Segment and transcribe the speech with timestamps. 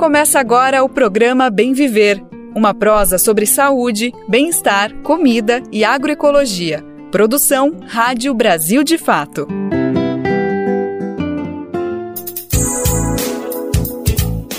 [0.00, 2.24] Começa agora o programa Bem Viver,
[2.56, 6.82] uma prosa sobre saúde, bem-estar, comida e agroecologia.
[7.12, 9.46] Produção Rádio Brasil de Fato.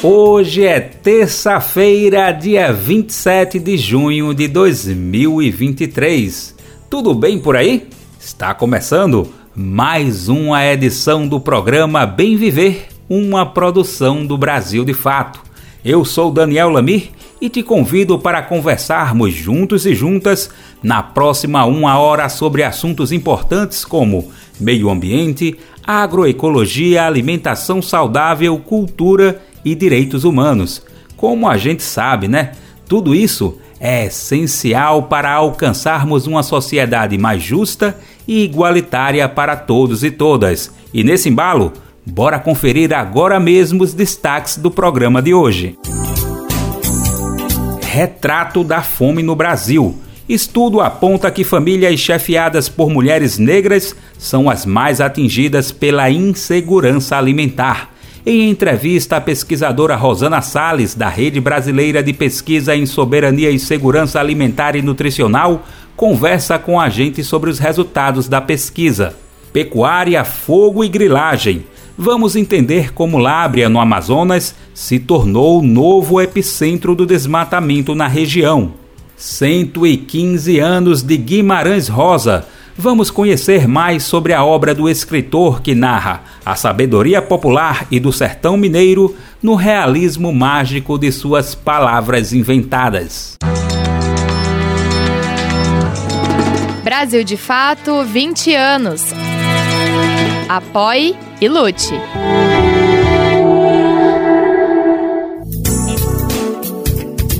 [0.04, 6.54] Hoje é terça-feira, dia 27 de junho de 2023.
[6.88, 7.89] Tudo bem por aí?
[8.20, 15.41] Está começando mais uma edição do programa Bem Viver, uma produção do Brasil de Fato.
[15.84, 17.09] Eu sou Daniel Lamir
[17.41, 20.49] e te convido para conversarmos juntos e juntas
[20.81, 29.76] na próxima uma hora sobre assuntos importantes como meio ambiente, agroecologia, alimentação saudável, cultura e
[29.76, 30.82] direitos humanos.
[31.18, 32.54] Como a gente sabe, né?
[32.88, 40.12] Tudo isso é essencial para alcançarmos uma sociedade mais justa e igualitária para todos e
[40.12, 40.73] todas.
[40.93, 41.73] E nesse embalo,
[42.05, 45.78] bora conferir agora mesmo os destaques do programa de hoje.
[47.82, 49.96] Retrato da fome no Brasil.
[50.27, 57.91] Estudo aponta que famílias chefiadas por mulheres negras são as mais atingidas pela insegurança alimentar.
[58.26, 64.19] Em entrevista, a pesquisadora Rosana Sales, da Rede Brasileira de Pesquisa em Soberania e Segurança
[64.19, 65.66] Alimentar e Nutricional,
[65.96, 69.16] conversa com a gente sobre os resultados da pesquisa.
[69.52, 71.66] Pecuária, fogo e grilagem.
[72.03, 78.74] Vamos entender como Lábria, no Amazonas, se tornou o novo epicentro do desmatamento na região.
[79.16, 86.24] 115 anos de Guimarães Rosa vamos conhecer mais sobre a obra do escritor que narra
[86.44, 93.38] a sabedoria popular e do sertão mineiro no realismo mágico de suas palavras inventadas.
[96.84, 99.31] Brasil de Fato 20 anos.
[100.53, 101.94] Apoie e lute.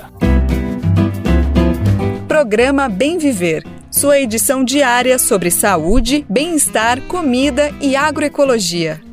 [2.28, 3.64] Programa Bem Viver.
[3.92, 9.05] Sua edição diária sobre saúde, bem-estar, comida e agroecologia.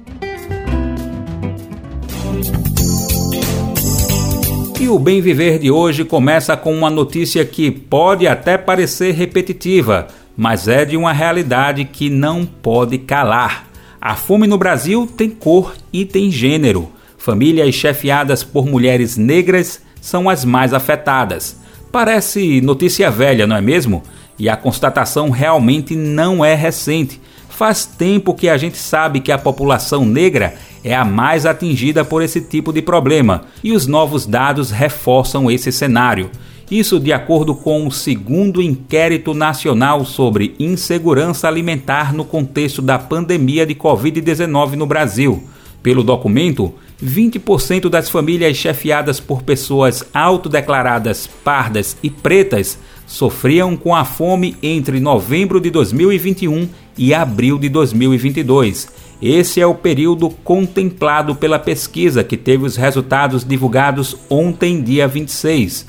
[4.83, 10.09] E o Bem Viver de hoje começa com uma notícia que pode até parecer repetitiva,
[10.37, 13.69] mas é de uma realidade que não pode calar.
[14.01, 16.91] A fome no Brasil tem cor e tem gênero.
[17.17, 21.57] Famílias chefiadas por mulheres negras são as mais afetadas.
[21.93, 24.03] Parece notícia velha, não é mesmo?
[24.37, 27.21] E a constatação realmente não é recente.
[27.57, 32.23] Faz tempo que a gente sabe que a população negra é a mais atingida por
[32.23, 36.31] esse tipo de problema, e os novos dados reforçam esse cenário.
[36.71, 43.67] Isso de acordo com o segundo inquérito nacional sobre insegurança alimentar no contexto da pandemia
[43.67, 45.45] de Covid-19 no Brasil.
[45.83, 46.73] Pelo documento,
[47.05, 54.99] 20% das famílias chefiadas por pessoas autodeclaradas pardas e pretas sofriam com a fome entre
[55.01, 58.89] novembro de 2021 e abril de 2022.
[59.21, 65.87] Esse é o período contemplado pela pesquisa que teve os resultados divulgados ontem, dia 26.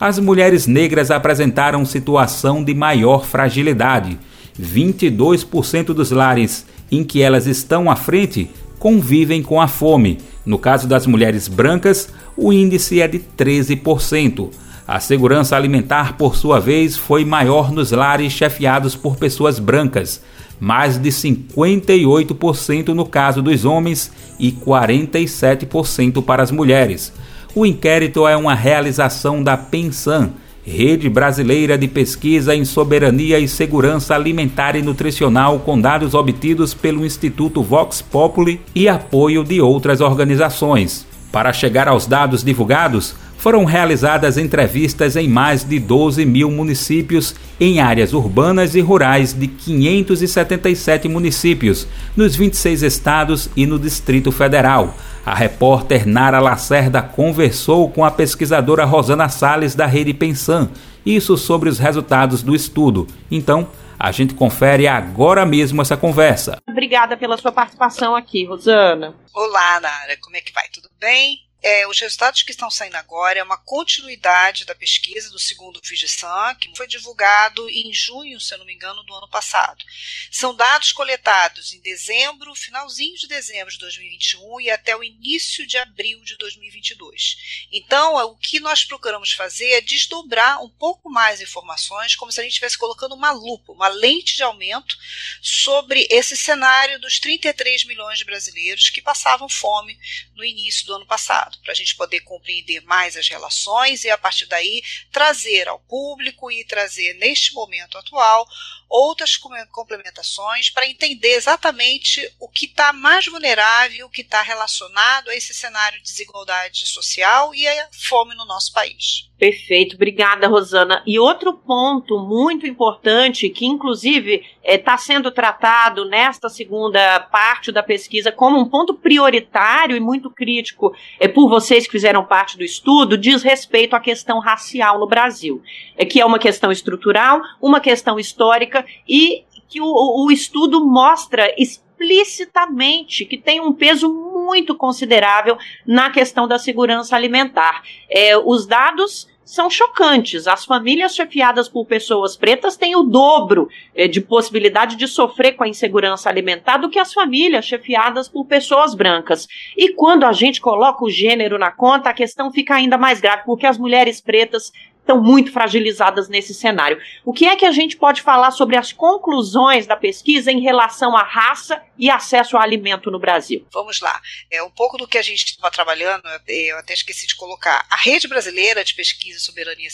[0.00, 4.18] As mulheres negras apresentaram situação de maior fragilidade.
[4.60, 10.18] 22% dos lares em que elas estão à frente convivem com a fome.
[10.44, 14.50] No caso das mulheres brancas, o índice é de 13%.
[14.86, 20.20] A segurança alimentar, por sua vez, foi maior nos lares chefiados por pessoas brancas,
[20.62, 27.12] mais de 58% no caso dos homens e 47% para as mulheres.
[27.52, 30.30] O inquérito é uma realização da Pensan,
[30.64, 37.04] Rede Brasileira de Pesquisa em Soberania e Segurança Alimentar e Nutricional, com dados obtidos pelo
[37.04, 41.04] Instituto Vox Populi e apoio de outras organizações.
[41.32, 47.80] Para chegar aos dados divulgados, foram realizadas entrevistas em mais de 12 mil municípios, em
[47.80, 54.94] áreas urbanas e rurais de 577 municípios, nos 26 estados e no Distrito Federal.
[55.26, 60.70] A repórter Nara Lacerda conversou com a pesquisadora Rosana Sales da Rede Pensan,
[61.04, 63.08] isso sobre os resultados do estudo.
[63.28, 63.66] Então,
[63.98, 66.58] a gente confere agora mesmo essa conversa.
[66.70, 69.16] Obrigada pela sua participação aqui, Rosana.
[69.34, 70.68] Olá, Nara, como é que vai?
[70.72, 71.41] Tudo bem?
[71.62, 76.56] É, os resultados que estão saindo agora é uma continuidade da pesquisa do segundo Vigisan,
[76.56, 79.84] que foi divulgado em junho, se eu não me engano, do ano passado.
[80.28, 85.78] São dados coletados em dezembro, finalzinho de dezembro de 2021 e até o início de
[85.78, 87.68] abril de 2022.
[87.70, 92.42] Então, o que nós procuramos fazer é desdobrar um pouco mais informações, como se a
[92.42, 94.98] gente estivesse colocando uma lupa, uma lente de aumento
[95.40, 99.96] sobre esse cenário dos 33 milhões de brasileiros que passavam fome
[100.34, 104.18] no início do ano passado para a gente poder compreender mais as relações e, a
[104.18, 108.46] partir daí, trazer ao público e trazer, neste momento atual,
[108.92, 109.38] outras
[109.70, 115.54] complementações para entender exatamente o que está mais vulnerável, o que está relacionado a esse
[115.54, 119.32] cenário de desigualdade social e a fome no nosso país.
[119.42, 121.02] Perfeito, obrigada, Rosana.
[121.04, 127.72] E outro ponto muito importante, que inclusive está eh, é, sendo tratado nesta segunda parte
[127.72, 132.56] da pesquisa como um ponto prioritário e muito crítico é, por vocês que fizeram parte
[132.56, 135.60] do estudo, diz respeito à questão racial no Brasil.
[135.96, 141.54] É que é uma questão estrutural, uma questão histórica e que o, o estudo mostra
[141.58, 145.56] explicitamente que tem um peso muito considerável
[145.86, 147.82] na questão da segurança alimentar.
[148.10, 150.46] É, os dados são chocantes.
[150.46, 155.64] As famílias chefiadas por pessoas pretas têm o dobro eh, de possibilidade de sofrer com
[155.64, 159.46] a insegurança alimentar do que as famílias chefiadas por pessoas brancas.
[159.76, 163.42] E quando a gente coloca o gênero na conta, a questão fica ainda mais grave,
[163.44, 167.00] porque as mulheres pretas estão muito fragilizadas nesse cenário.
[167.24, 171.16] O que é que a gente pode falar sobre as conclusões da pesquisa em relação
[171.16, 173.66] à raça e acesso ao alimento no Brasil?
[173.72, 174.20] Vamos lá.
[174.50, 177.84] É um pouco do que a gente estava trabalhando, eu até esqueci de colocar.
[177.90, 179.90] A Rede Brasileira de Pesquisa e Soberania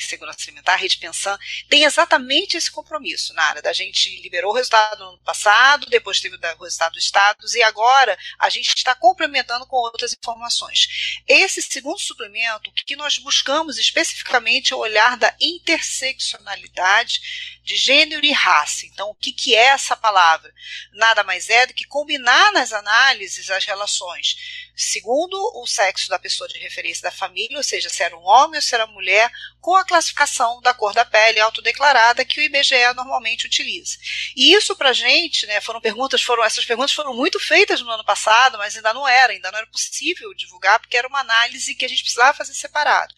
[0.00, 1.38] Segurança Alimentar, Rede Pensan,
[1.68, 6.36] tem exatamente esse compromisso, Nara, da gente liberou o resultado no ano passado, depois teve
[6.36, 11.22] o resultado dos estados, e agora a gente está complementando com outras informações.
[11.26, 18.32] Esse segundo suplemento, que nós buscamos especificamente é o olhar da interseccionalidade de gênero e
[18.32, 18.86] raça.
[18.86, 20.52] Então, o que, que é essa palavra?
[20.92, 24.36] Nada mais é do que combinar nas análises as relações
[24.76, 28.56] segundo o sexo da pessoa de referência da família, ou seja, se era um homem
[28.56, 32.94] ou se era mulher, com a classificação da cor da pele autodeclarada que o IBGE
[32.94, 33.96] normalmente utiliza.
[34.34, 37.90] E isso para a gente, né, foram perguntas, foram essas perguntas foram muito feitas no
[37.90, 41.74] ano passado, mas ainda não era, ainda não era possível divulgar porque era uma análise
[41.74, 43.14] que a gente precisava fazer separado.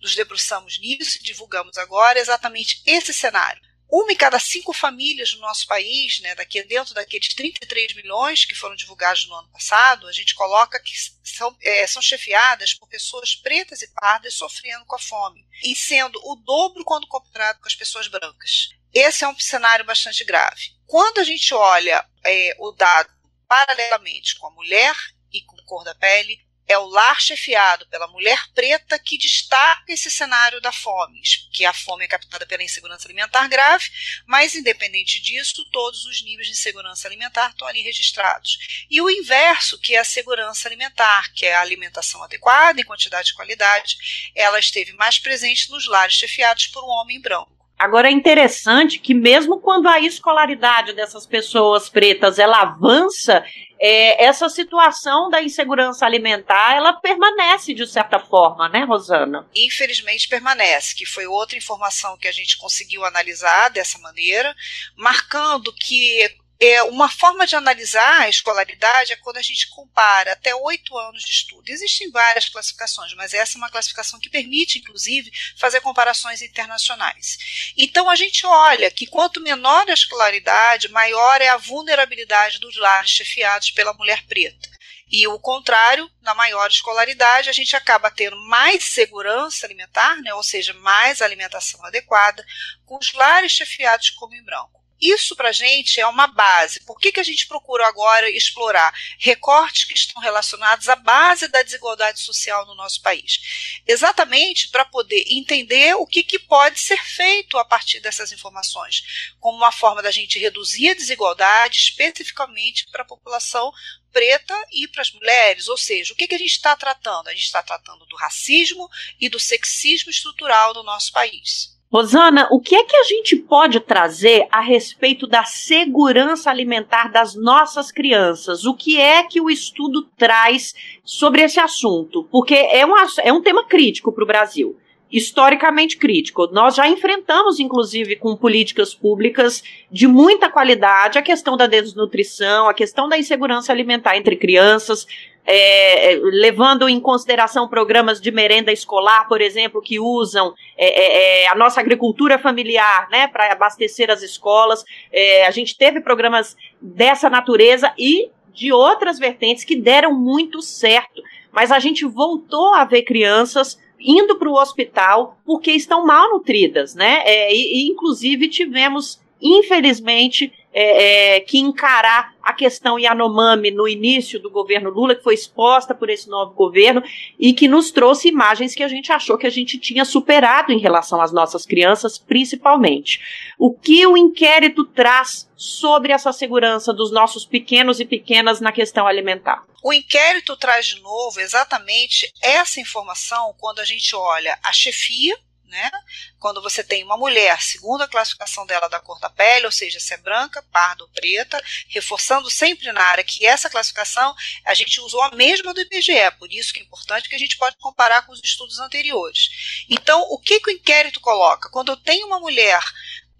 [0.00, 5.40] Nos debruçamos nisso e divulgamos agora exatamente esse cenário uma em cada cinco famílias no
[5.40, 10.12] nosso país, né, daqui dentro daqueles 33 milhões que foram divulgados no ano passado, a
[10.12, 14.98] gente coloca que são, é, são chefiadas por pessoas pretas e pardas sofrendo com a
[14.98, 18.70] fome, e sendo o dobro quando comparado com as pessoas brancas.
[18.94, 20.72] Esse é um cenário bastante grave.
[20.86, 23.10] Quando a gente olha é, o dado
[23.46, 24.94] paralelamente com a mulher
[25.30, 30.10] e com cor da pele, é o lar chefiado pela mulher preta que destaca esse
[30.10, 31.20] cenário da fome,
[31.52, 33.90] que a fome é captada pela insegurança alimentar grave,
[34.26, 38.86] mas independente disso, todos os níveis de insegurança alimentar estão ali registrados.
[38.90, 43.30] E o inverso, que é a segurança alimentar, que é a alimentação adequada em quantidade
[43.30, 47.61] e qualidade, ela esteve mais presente nos lares chefiados por um homem branco.
[47.82, 53.44] Agora é interessante que mesmo quando a escolaridade dessas pessoas pretas ela avança,
[53.80, 59.48] é, essa situação da insegurança alimentar ela permanece de certa forma, né, Rosana?
[59.52, 64.54] Infelizmente permanece, que foi outra informação que a gente conseguiu analisar dessa maneira,
[64.96, 66.30] marcando que
[66.64, 71.24] é, uma forma de analisar a escolaridade é quando a gente compara até oito anos
[71.24, 71.68] de estudo.
[71.68, 75.28] Existem várias classificações, mas essa é uma classificação que permite, inclusive,
[75.58, 77.72] fazer comparações internacionais.
[77.76, 83.10] Então, a gente olha que quanto menor a escolaridade, maior é a vulnerabilidade dos lares
[83.10, 84.70] chefiados pela mulher preta.
[85.10, 90.44] E o contrário, na maior escolaridade, a gente acaba tendo mais segurança alimentar, né, ou
[90.44, 92.46] seja, mais alimentação adequada,
[92.86, 94.81] com os lares chefiados como em branco.
[95.02, 96.78] Isso para a gente é uma base.
[96.86, 101.60] Por que, que a gente procura agora explorar recortes que estão relacionados à base da
[101.60, 103.80] desigualdade social no nosso país?
[103.84, 109.58] Exatamente para poder entender o que, que pode ser feito a partir dessas informações, como
[109.58, 113.72] uma forma da gente reduzir a desigualdade, especificamente para a população
[114.12, 115.66] preta e para as mulheres.
[115.66, 117.26] Ou seja, o que, que a gente está tratando?
[117.26, 121.71] A gente está tratando do racismo e do sexismo estrutural no nosso país.
[121.92, 127.34] Rosana, o que é que a gente pode trazer a respeito da segurança alimentar das
[127.34, 128.64] nossas crianças?
[128.64, 132.26] O que é que o estudo traz sobre esse assunto?
[132.32, 134.74] Porque é um, é um tema crítico para o Brasil
[135.12, 136.48] historicamente crítico.
[136.50, 142.72] Nós já enfrentamos, inclusive, com políticas públicas de muita qualidade, a questão da desnutrição, a
[142.72, 145.06] questão da insegurança alimentar entre crianças,
[145.44, 151.48] é, levando em consideração programas de merenda escolar, por exemplo, que usam é, é, é
[151.48, 154.84] a nossa agricultura familiar né, para abastecer as escolas.
[155.12, 161.22] É, a gente teve programas dessa natureza e de outras vertentes que deram muito certo.
[161.50, 166.94] Mas a gente voltou a ver crianças indo para o hospital porque estão mal nutridas,
[166.94, 167.22] né?
[167.24, 174.40] É, e, e, inclusive tivemos, infelizmente, é, é, que encarar a questão Yanomami no início
[174.40, 177.02] do governo Lula, que foi exposta por esse novo governo
[177.38, 180.78] e que nos trouxe imagens que a gente achou que a gente tinha superado em
[180.78, 183.20] relação às nossas crianças, principalmente.
[183.58, 189.06] O que o inquérito traz sobre essa segurança dos nossos pequenos e pequenas na questão
[189.06, 189.62] alimentar?
[189.84, 195.36] O inquérito traz de novo exatamente essa informação quando a gente olha a chefia
[195.72, 195.90] né?
[196.38, 199.98] Quando você tem uma mulher, segundo a classificação dela da cor da pele, ou seja,
[199.98, 204.34] se é branca, parda ou preta, reforçando sempre na área que essa classificação
[204.66, 207.56] a gente usou a mesma do IBGE, por isso que é importante que a gente
[207.56, 209.84] pode comparar com os estudos anteriores.
[209.88, 211.70] Então, o que, que o inquérito coloca?
[211.70, 212.82] Quando eu tenho uma mulher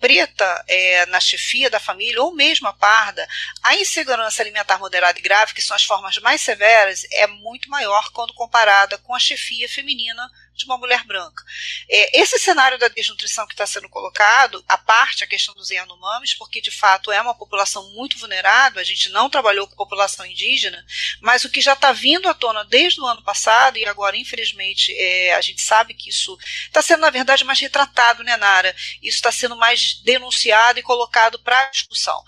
[0.02, 3.24] preta é, na chefia da família, ou mesmo a parda,
[3.62, 8.10] a insegurança alimentar moderada e grave, que são as formas mais severas, é muito maior
[8.10, 11.42] quando comparada com a chefia feminina de uma mulher branca.
[11.88, 16.34] É, esse cenário da desnutrição que está sendo colocado, a parte a questão dos Yanomamis,
[16.34, 20.84] porque de fato é uma população muito vulnerável, a gente não trabalhou com população indígena,
[21.20, 24.92] mas o que já está vindo à tona desde o ano passado, e agora, infelizmente,
[24.96, 28.74] é, a gente sabe que isso está sendo, na verdade, mais retratado, né, Nara?
[29.02, 32.22] Isso está sendo mais denunciado e colocado para discussão.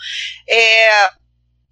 [0.48, 1.10] É,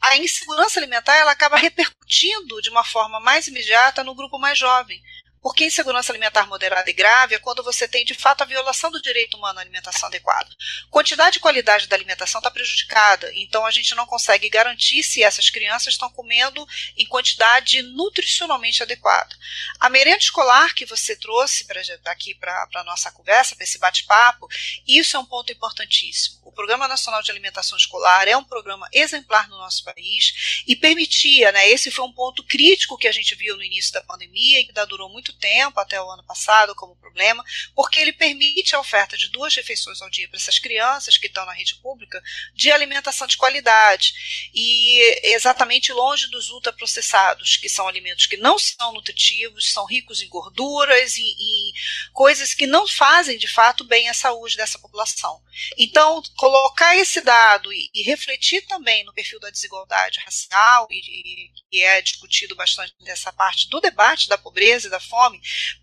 [0.01, 5.01] a insegurança alimentar ela acaba repercutindo de uma forma mais imediata no grupo mais jovem.
[5.43, 9.03] Porque insegurança alimentar moderada e grave é quando você tem de fato a violação do
[9.03, 10.49] direito humano à alimentação adequada.
[10.89, 15.51] Quantidade e qualidade da alimentação está prejudicada, então a gente não consegue garantir se essas
[15.51, 16.65] crianças estão comendo
[16.97, 19.35] em quantidade nutricionalmente adequada.
[19.81, 24.49] A merenda escolar que você trouxe pra, aqui para a nossa conversa, para esse bate-papo,
[24.87, 26.41] isso é um ponto importantíssimo.
[26.45, 31.51] O Programa Nacional de Alimentação Escolar é um programa exemplar no nosso país e permitia,
[31.51, 34.67] né, esse foi um ponto crítico que a gente viu no início da pandemia e
[34.67, 38.81] que durou muito muito tempo, até o ano passado, como problema, porque ele permite a
[38.81, 42.23] oferta de duas refeições ao dia para essas crianças que estão na rede pública
[42.55, 48.93] de alimentação de qualidade e exatamente longe dos ultraprocessados, que são alimentos que não são
[48.93, 51.73] nutritivos, são ricos em gorduras e
[52.13, 55.43] coisas que não fazem de fato bem à saúde dessa população.
[55.77, 61.53] Então, colocar esse dado e, e refletir também no perfil da desigualdade racial, e, e
[61.71, 65.22] que é discutido bastante nessa parte do debate da pobreza e da fome,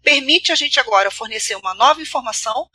[0.04, 2.70] permite a gente agora fornecer uma nova informação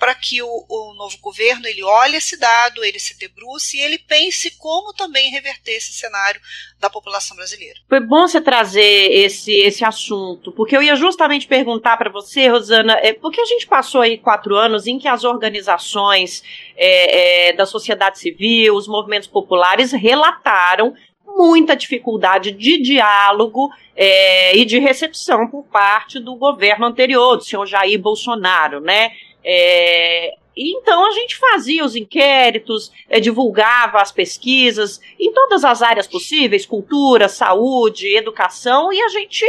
[0.00, 3.98] para que o, o, novo governo ele olhe esse dado, ele se debruce e ele
[3.98, 6.40] pense como também reverter esse cenário
[6.80, 7.78] da população brasileira.
[7.86, 8.80] Foi bom você trazer
[9.12, 13.66] esse, esse assunto, porque eu ia justamente perguntar para você, Rosana, é, porque a gente
[13.66, 16.42] passou aí quatro anos em que as organizações
[16.74, 20.94] é, é, da sociedade civil, os movimentos populares relataram
[21.36, 27.66] muita dificuldade de diálogo é, e de recepção por parte do governo anterior, do senhor
[27.66, 29.12] Jair Bolsonaro, né?
[29.44, 36.06] É, então a gente fazia os inquéritos, é, divulgava as pesquisas em todas as áreas
[36.06, 39.46] possíveis, cultura, saúde, educação, e a gente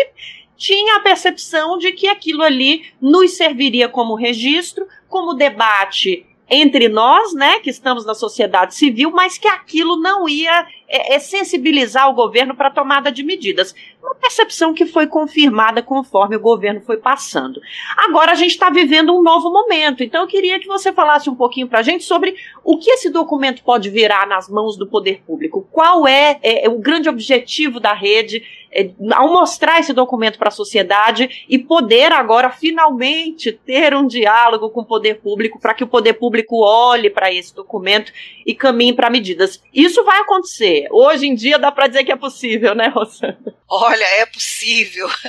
[0.55, 7.33] tinha a percepção de que aquilo ali nos serviria como registro, como debate entre nós,
[7.33, 12.13] né, que estamos na sociedade civil, mas que aquilo não ia é, é sensibilizar o
[12.13, 13.73] governo para a tomada de medidas.
[14.03, 17.61] Uma percepção que foi confirmada conforme o governo foi passando.
[17.97, 21.35] Agora a gente está vivendo um novo momento, então eu queria que você falasse um
[21.35, 25.21] pouquinho para a gente sobre o que esse documento pode virar nas mãos do poder
[25.25, 25.67] público.
[25.71, 28.43] Qual é, é, é o grande objetivo da rede?
[28.73, 34.69] É, ao mostrar esse documento para a sociedade e poder agora finalmente ter um diálogo
[34.69, 38.13] com o poder público para que o poder público olhe para esse documento
[38.45, 39.61] e caminhe para medidas.
[39.73, 40.80] Isso vai acontecer.
[40.89, 43.37] Hoje em dia dá para dizer que é possível, né, Rosana?
[43.67, 45.09] Olha, é possível.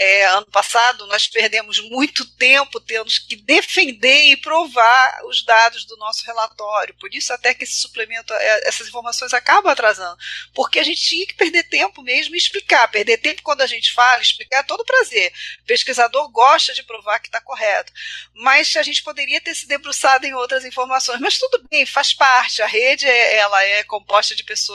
[0.00, 5.96] É, ano passado nós perdemos muito tempo tendo que defender e provar os dados do
[5.96, 6.94] nosso relatório.
[7.00, 10.16] Por isso até que esse suplemento, é, essas informações acabam atrasando,
[10.54, 12.88] porque a gente tinha que perder tempo mesmo e explicar.
[12.88, 15.32] Perder tempo quando a gente fala, explicar é todo prazer.
[15.62, 17.92] O pesquisador gosta de provar que está correto.
[18.34, 21.20] Mas a gente poderia ter se debruçado em outras informações.
[21.20, 22.62] Mas tudo bem, faz parte.
[22.62, 24.67] A rede é, ela é composta de pessoas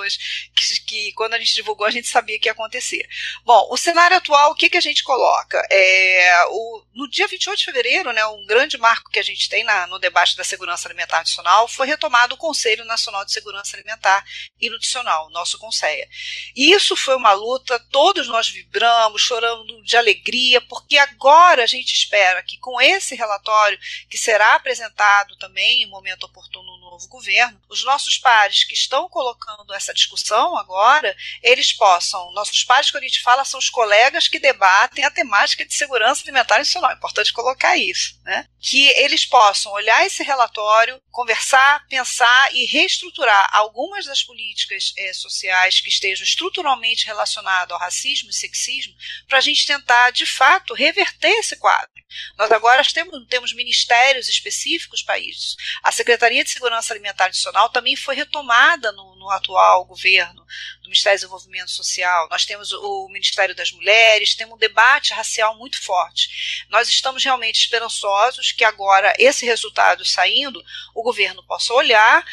[0.56, 3.08] que, que, quando a gente divulgou, a gente sabia que ia acontecer.
[3.46, 5.66] Bom, o cenário atual, o que, que a gente coloca?
[5.72, 9.64] É, o, no dia 28 de fevereiro, né, um grande marco que a gente tem
[9.64, 14.24] na, no debate da segurança alimentar adicional foi retomado o Conselho Nacional de Segurança Alimentar
[14.60, 16.08] e Nutricional, nosso CONSEA.
[16.56, 21.94] E isso foi uma luta, todos nós vibramos, chorando de alegria, porque agora a gente
[21.94, 27.60] espera que com esse relatório, que será apresentado também em momento oportuno no novo governo,
[27.70, 33.02] os nossos pares que estão colocando essa discussão agora, eles possam, nossos pares que a
[33.02, 37.34] gente fala são os colegas que debatem a temática de segurança alimentar nacional, é importante
[37.34, 38.48] colocar isso, né?
[38.62, 45.82] Que eles possam olhar esse relatório, conversar, pensar e reestruturar algumas das políticas eh, sociais
[45.82, 48.94] que estejam estruturalmente relacionadas ao racismo e sexismo,
[49.28, 51.92] para a gente tentar, de fato, reverter esse quadro.
[52.38, 55.56] Nós agora temos, temos ministérios específicos para isso.
[55.82, 60.46] A Secretaria de Segurança Alimentar Adicional também foi retomada no, no atual governo
[60.82, 62.28] do Ministério do Desenvolvimento Social.
[62.30, 66.66] Nós temos o Ministério das Mulheres, temos um debate racial muito forte.
[66.70, 70.64] Nós estamos realmente esperançosos que agora, esse resultado saindo,
[70.94, 72.26] o governo possa olhar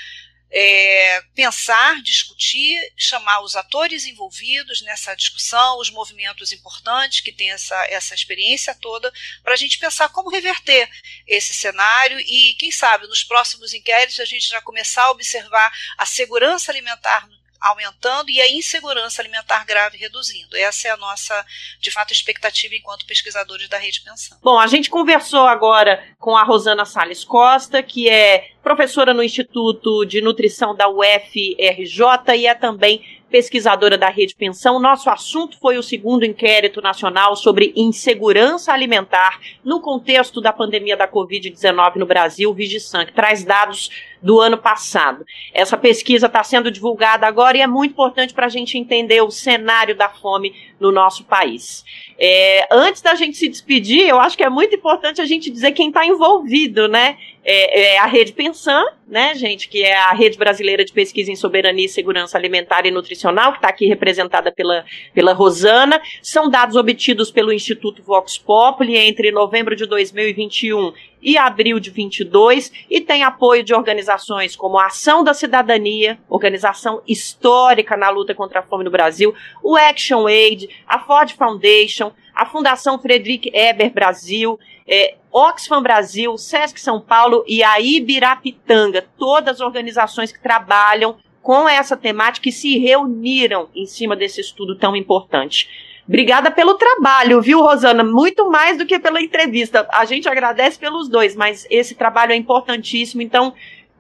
[0.51, 7.77] é, pensar, discutir, chamar os atores envolvidos nessa discussão, os movimentos importantes que têm essa,
[7.87, 10.91] essa experiência toda, para a gente pensar como reverter
[11.27, 16.05] esse cenário e, quem sabe, nos próximos inquéritos a gente já começar a observar a
[16.05, 20.57] segurança alimentar no aumentando e a insegurança alimentar grave reduzindo.
[20.57, 21.45] Essa é a nossa,
[21.81, 24.39] de fato, expectativa enquanto pesquisadores da Rede Pensão.
[24.43, 30.05] Bom, a gente conversou agora com a Rosana Sales Costa, que é professora no Instituto
[30.05, 34.81] de Nutrição da UFRJ e é também pesquisadora da Rede Pensão.
[34.81, 41.09] Nosso assunto foi o segundo inquérito nacional sobre insegurança alimentar no contexto da pandemia da
[41.09, 43.91] Covid-19 no Brasil, Vigisan, que traz dados
[44.23, 45.25] do ano passado.
[45.55, 49.31] Essa pesquisa está sendo divulgada agora e é muito importante para a gente entender o
[49.31, 51.85] cenário da fome no nosso país.
[52.19, 55.73] É, antes da gente se despedir, eu acho que é muito importante a gente dizer
[55.73, 57.17] quem está envolvido, né?
[57.43, 61.37] É, é, a Rede Pensan, né, gente, que é a Rede Brasileira de Pesquisa em
[61.37, 66.01] Soberania e Segurança Alimentar e Nutricional, que está aqui representada pela, pela Rosana.
[66.23, 72.73] São dados obtidos pelo Instituto Vox Populi entre novembro de 2021 e abril de 22
[72.91, 78.61] e tem apoio de organizações como a Ação da Cidadania, organização histórica na luta contra
[78.61, 84.59] a fome no Brasil, o Action Aid, a Ford Foundation, a Fundação Frederic Eber Brasil,
[84.89, 91.99] é, Oxfam Brasil, Sesc São Paulo e a Ibirapitanga, todas organizações que trabalham com essa
[91.99, 95.69] temática e se reuniram em cima desse estudo tão importante.
[96.09, 98.03] Obrigada pelo trabalho, viu, Rosana?
[98.03, 99.87] Muito mais do que pela entrevista.
[99.93, 103.21] A gente agradece pelos dois, mas esse trabalho é importantíssimo.
[103.21, 103.53] Então,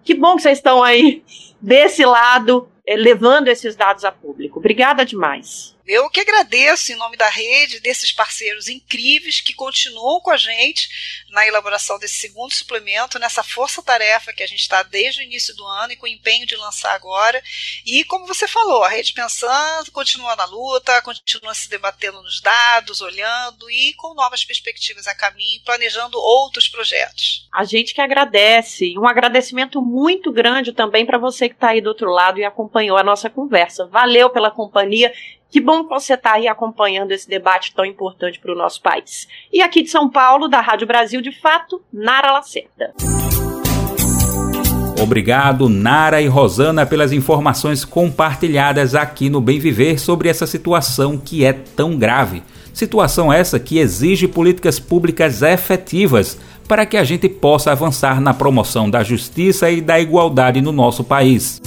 [0.03, 1.22] que bom que vocês estão aí
[1.61, 4.59] desse lado, eh, levando esses dados a público.
[4.59, 5.76] Obrigada demais.
[5.90, 10.88] Eu que agradeço em nome da rede, desses parceiros incríveis que continuam com a gente
[11.31, 15.66] na elaboração desse segundo suplemento, nessa força-tarefa que a gente está desde o início do
[15.66, 17.42] ano e com o empenho de lançar agora.
[17.85, 23.00] E como você falou, a rede pensando continua na luta, continua se debatendo nos dados,
[23.00, 27.48] olhando e com novas perspectivas a caminho, planejando outros projetos.
[27.53, 28.92] A gente que agradece.
[28.92, 32.44] E um agradecimento muito grande também para você que está aí do outro lado e
[32.44, 33.88] acompanhou a nossa conversa.
[33.88, 35.12] Valeu pela companhia
[35.51, 39.27] que bom que você está aí acompanhando esse debate tão importante para o nosso país.
[39.53, 42.95] E aqui de São Paulo, da Rádio Brasil de Fato, Nara Lacerda.
[45.03, 51.45] Obrigado, Nara e Rosana, pelas informações compartilhadas aqui no Bem Viver sobre essa situação que
[51.45, 52.43] é tão grave.
[52.73, 58.89] Situação essa que exige políticas públicas efetivas para que a gente possa avançar na promoção
[58.89, 61.61] da justiça e da igualdade no nosso país.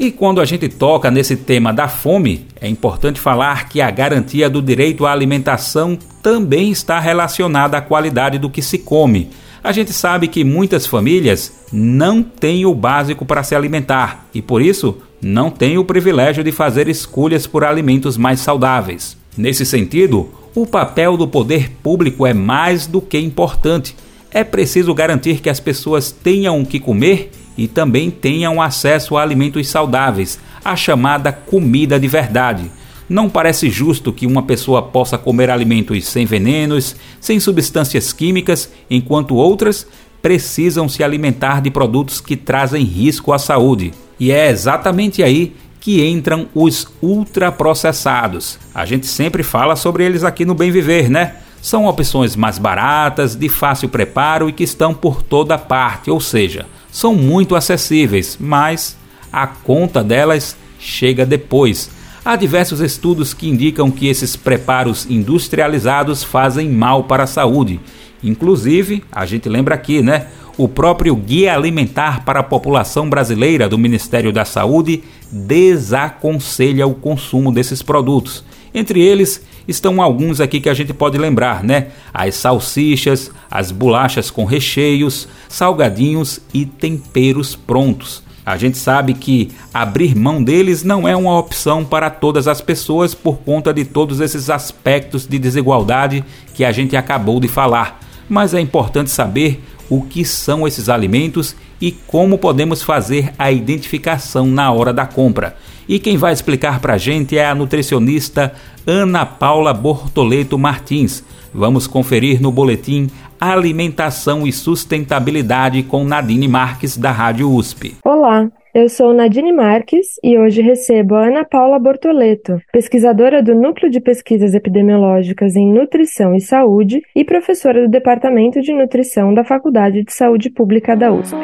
[0.00, 4.48] E quando a gente toca nesse tema da fome, é importante falar que a garantia
[4.48, 9.28] do direito à alimentação também está relacionada à qualidade do que se come.
[9.62, 14.62] A gente sabe que muitas famílias não têm o básico para se alimentar e, por
[14.62, 19.16] isso, não têm o privilégio de fazer escolhas por alimentos mais saudáveis.
[19.36, 23.96] Nesse sentido, o papel do poder público é mais do que importante.
[24.30, 29.22] É preciso garantir que as pessoas tenham o que comer e também tenham acesso a
[29.22, 32.70] alimentos saudáveis, a chamada comida de verdade.
[33.08, 39.34] Não parece justo que uma pessoa possa comer alimentos sem venenos, sem substâncias químicas, enquanto
[39.34, 39.86] outras
[40.22, 43.92] precisam se alimentar de produtos que trazem risco à saúde.
[44.20, 48.58] E é exatamente aí que entram os ultraprocessados.
[48.74, 51.36] A gente sempre fala sobre eles aqui no Bem Viver, né?
[51.62, 56.66] São opções mais baratas, de fácil preparo e que estão por toda parte, ou seja,
[56.90, 58.96] são muito acessíveis, mas
[59.32, 61.90] a conta delas chega depois.
[62.24, 67.80] Há diversos estudos que indicam que esses preparos industrializados fazem mal para a saúde.
[68.22, 70.26] Inclusive, a gente lembra aqui, né?
[70.56, 77.52] O próprio Guia Alimentar para a População Brasileira do Ministério da Saúde desaconselha o consumo
[77.52, 78.44] desses produtos.
[78.74, 81.88] Entre eles estão alguns aqui que a gente pode lembrar, né?
[82.12, 88.22] As salsichas, as bolachas com recheios, salgadinhos e temperos prontos.
[88.48, 93.14] A gente sabe que abrir mão deles não é uma opção para todas as pessoas
[93.14, 98.00] por conta de todos esses aspectos de desigualdade que a gente acabou de falar.
[98.26, 104.46] Mas é importante saber o que são esses alimentos e como podemos fazer a identificação
[104.46, 105.54] na hora da compra.
[105.88, 108.52] E quem vai explicar para a gente é a nutricionista
[108.86, 111.24] Ana Paula Bortoleto Martins.
[111.52, 113.08] Vamos conferir no boletim
[113.40, 117.96] Alimentação e Sustentabilidade com Nadine Marques, da Rádio USP.
[118.04, 123.90] Olá, eu sou Nadine Marques e hoje recebo a Ana Paula Bortoleto, pesquisadora do Núcleo
[123.90, 130.04] de Pesquisas Epidemiológicas em Nutrição e Saúde e professora do Departamento de Nutrição da Faculdade
[130.04, 131.38] de Saúde Pública da USP.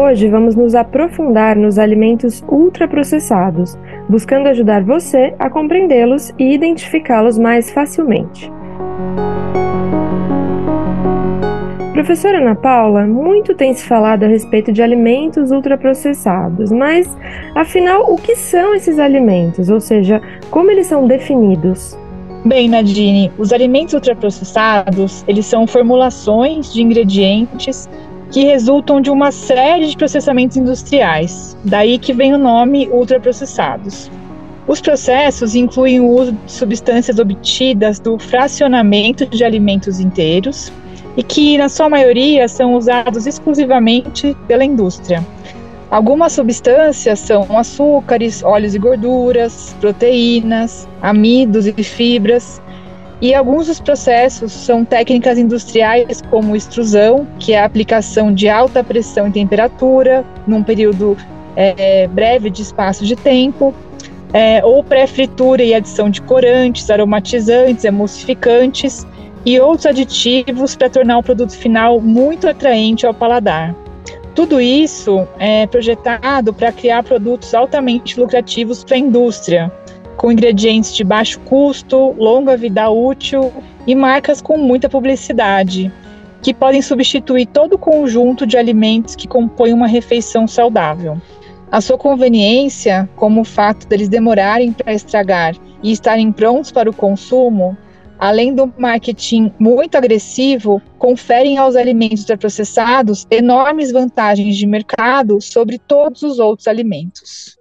[0.00, 3.76] Hoje vamos nos aprofundar nos alimentos ultraprocessados,
[4.08, 8.48] buscando ajudar você a compreendê-los e identificá-los mais facilmente.
[11.92, 17.18] Professora Ana Paula, muito tem se falado a respeito de alimentos ultraprocessados, mas
[17.56, 19.68] afinal, o que são esses alimentos?
[19.68, 21.98] Ou seja, como eles são definidos?
[22.44, 27.88] Bem, Nadine, os alimentos ultraprocessados, eles são formulações de ingredientes
[28.30, 31.56] que resultam de uma série de processamentos industriais.
[31.64, 34.10] Daí que vem o nome ultraprocessados.
[34.66, 40.70] Os processos incluem o uso de substâncias obtidas do fracionamento de alimentos inteiros
[41.16, 45.24] e que, na sua maioria, são usados exclusivamente pela indústria.
[45.90, 52.60] Algumas substâncias são açúcares, óleos e gorduras, proteínas, amidos e fibras,
[53.20, 58.84] e alguns dos processos são técnicas industriais como extrusão, que é a aplicação de alta
[58.84, 61.16] pressão e temperatura num período
[61.56, 63.74] é, breve de espaço de tempo,
[64.32, 69.06] é, ou pré-fritura e adição de corantes, aromatizantes, emulsificantes
[69.44, 73.74] e outros aditivos para tornar o produto final muito atraente ao paladar.
[74.34, 79.72] Tudo isso é projetado para criar produtos altamente lucrativos para a indústria,
[80.18, 83.52] com ingredientes de baixo custo, longa vida útil
[83.86, 85.90] e marcas com muita publicidade,
[86.42, 91.16] que podem substituir todo o conjunto de alimentos que compõem uma refeição saudável.
[91.70, 96.94] A sua conveniência, como o fato deles demorarem para estragar e estarem prontos para o
[96.94, 97.76] consumo,
[98.18, 106.22] além do marketing muito agressivo, conferem aos alimentos ultraprocessados enormes vantagens de mercado sobre todos
[106.22, 107.56] os outros alimentos.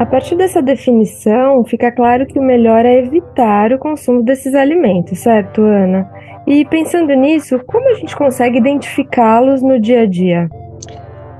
[0.00, 5.18] A partir dessa definição, fica claro que o melhor é evitar o consumo desses alimentos,
[5.18, 6.10] certo, Ana?
[6.46, 10.48] E pensando nisso, como a gente consegue identificá-los no dia a dia?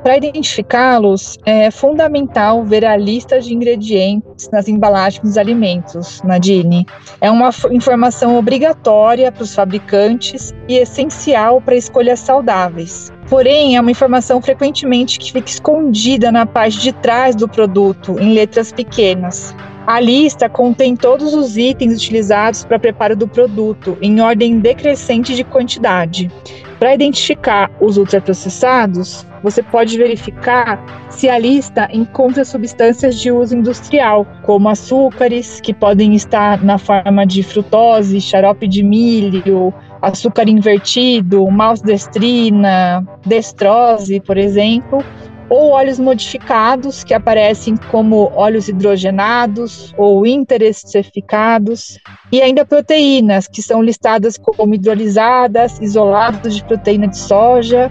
[0.03, 6.87] Para identificá-los, é fundamental ver a lista de ingredientes nas embalagens dos alimentos, Nadine.
[7.21, 13.13] É uma informação obrigatória para os fabricantes e essencial para escolhas saudáveis.
[13.29, 18.33] Porém, é uma informação frequentemente que fica escondida na parte de trás do produto, em
[18.33, 19.55] letras pequenas.
[19.87, 25.43] A lista contém todos os itens utilizados para preparo do produto, em ordem decrescente de
[25.43, 26.31] quantidade.
[26.79, 34.27] Para identificar os ultraprocessados, você pode verificar se a lista encontra substâncias de uso industrial,
[34.45, 43.05] como açúcares, que podem estar na forma de frutose, xarope de milho, açúcar invertido, maltodextrina,
[43.27, 45.05] destrose, por exemplo,
[45.51, 51.99] ou óleos modificados, que aparecem como óleos hidrogenados ou interestrificados,
[52.31, 57.91] e ainda proteínas, que são listadas como hidrolisadas, isolados de proteína de soja,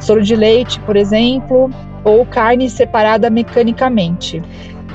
[0.00, 1.70] soro de leite, por exemplo,
[2.04, 4.42] ou carne separada mecanicamente.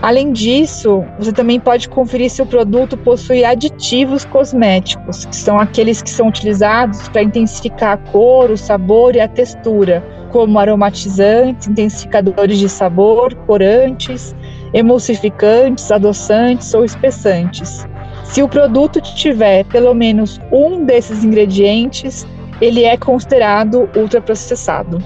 [0.02, 6.02] Além disso, você também pode conferir se o produto possui aditivos cosméticos, que são aqueles
[6.02, 12.58] que são utilizados para intensificar a cor, o sabor e a textura como aromatizantes, intensificadores
[12.58, 14.36] de sabor, corantes,
[14.74, 17.88] emulsificantes, adoçantes ou espessantes.
[18.24, 22.28] Se o produto tiver pelo menos um desses ingredientes,
[22.62, 25.02] ele é considerado ultraprocessado.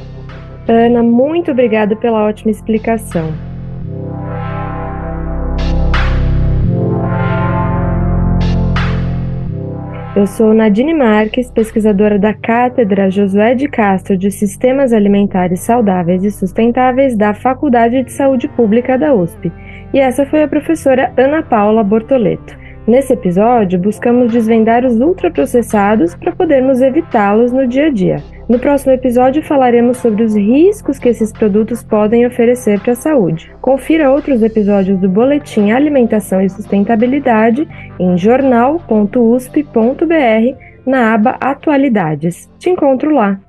[0.68, 3.34] Ana, muito obrigada pela ótima explicação.
[10.16, 16.30] Eu sou Nadine Marques, pesquisadora da Cátedra Josué de Castro de Sistemas Alimentares Saudáveis e
[16.30, 19.52] Sustentáveis da Faculdade de Saúde Pública da USP.
[19.92, 22.56] E essa foi a professora Ana Paula Bortoleto.
[22.86, 28.18] Nesse episódio, buscamos desvendar os ultraprocessados para podermos evitá-los no dia a dia.
[28.50, 33.50] No próximo episódio, falaremos sobre os riscos que esses produtos podem oferecer para a saúde.
[33.62, 37.66] Confira outros episódios do Boletim Alimentação e Sustentabilidade
[37.98, 39.64] em jornal.usp.br
[40.86, 42.52] na aba Atualidades.
[42.60, 43.40] Te encontro lá.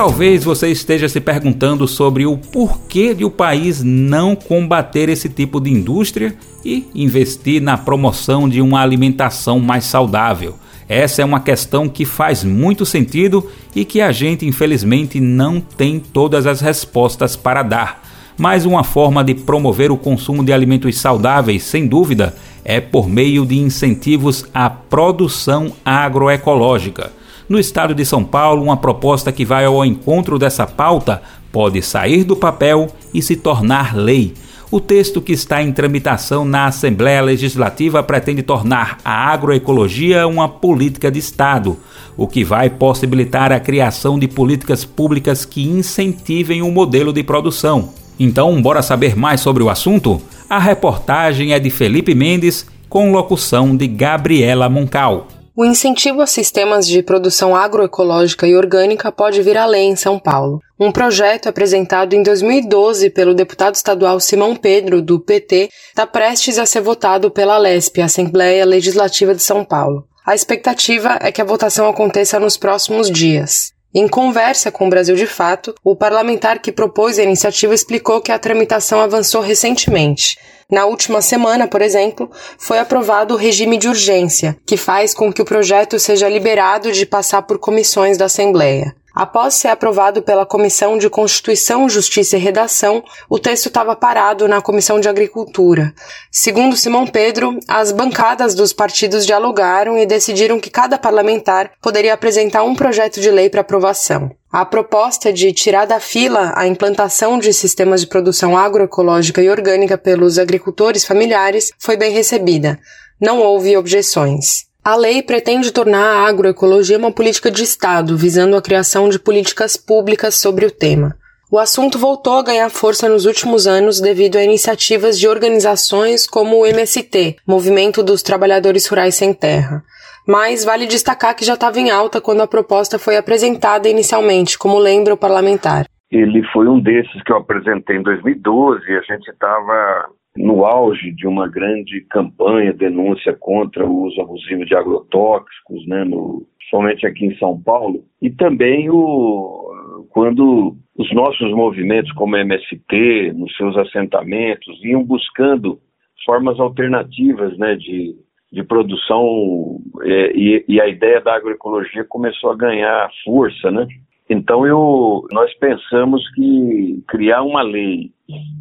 [0.00, 5.60] Talvez você esteja se perguntando sobre o porquê de o país não combater esse tipo
[5.60, 6.34] de indústria
[6.64, 10.54] e investir na promoção de uma alimentação mais saudável.
[10.88, 16.00] Essa é uma questão que faz muito sentido e que a gente, infelizmente, não tem
[16.00, 18.02] todas as respostas para dar.
[18.38, 22.34] Mas uma forma de promover o consumo de alimentos saudáveis, sem dúvida,
[22.64, 27.19] é por meio de incentivos à produção agroecológica.
[27.50, 32.22] No estado de São Paulo, uma proposta que vai ao encontro dessa pauta pode sair
[32.22, 34.34] do papel e se tornar lei.
[34.70, 41.10] O texto que está em tramitação na Assembleia Legislativa pretende tornar a agroecologia uma política
[41.10, 41.76] de Estado,
[42.16, 47.88] o que vai possibilitar a criação de políticas públicas que incentivem o modelo de produção.
[48.16, 50.22] Então, bora saber mais sobre o assunto?
[50.48, 55.39] A reportagem é de Felipe Mendes, com locução de Gabriela Moncal.
[55.56, 60.60] O incentivo a sistemas de produção agroecológica e orgânica pode vir além em São Paulo.
[60.78, 66.64] Um projeto apresentado em 2012 pelo deputado estadual Simão Pedro, do PT, está prestes a
[66.64, 70.06] ser votado pela LESP, Assembleia Legislativa de São Paulo.
[70.24, 73.72] A expectativa é que a votação aconteça nos próximos dias.
[73.92, 78.30] Em conversa com o Brasil de Fato, o parlamentar que propôs a iniciativa explicou que
[78.30, 80.38] a tramitação avançou recentemente.
[80.70, 85.42] Na última semana, por exemplo, foi aprovado o regime de urgência, que faz com que
[85.42, 88.94] o projeto seja liberado de passar por comissões da Assembleia.
[89.14, 94.60] Após ser aprovado pela Comissão de Constituição, Justiça e Redação, o texto estava parado na
[94.60, 95.92] Comissão de Agricultura.
[96.30, 102.62] Segundo Simão Pedro, as bancadas dos partidos dialogaram e decidiram que cada parlamentar poderia apresentar
[102.62, 104.30] um projeto de lei para aprovação.
[104.52, 109.96] A proposta de tirar da fila a implantação de sistemas de produção agroecológica e orgânica
[109.96, 112.78] pelos agricultores familiares foi bem recebida.
[113.20, 114.69] Não houve objeções.
[114.82, 119.76] A lei pretende tornar a agroecologia uma política de Estado, visando a criação de políticas
[119.76, 121.14] públicas sobre o tema.
[121.52, 126.56] O assunto voltou a ganhar força nos últimos anos devido a iniciativas de organizações como
[126.56, 129.82] o MST, Movimento dos Trabalhadores Rurais Sem Terra.
[130.26, 134.78] Mas vale destacar que já estava em alta quando a proposta foi apresentada inicialmente, como
[134.78, 135.84] lembra o parlamentar.
[136.10, 141.12] Ele foi um desses que eu apresentei em 2012 e a gente estava no auge
[141.12, 147.26] de uma grande campanha, denúncia contra o uso abusivo de agrotóxicos, né, no, somente aqui
[147.26, 154.78] em São Paulo, e também o, quando os nossos movimentos como MST, nos seus assentamentos,
[154.84, 155.78] iam buscando
[156.24, 158.14] formas alternativas né, de,
[158.52, 163.86] de produção é, e, e, a ideia da agroecologia começou a ganhar força, né?
[164.28, 168.12] Então eu, nós pensamos que criar uma lei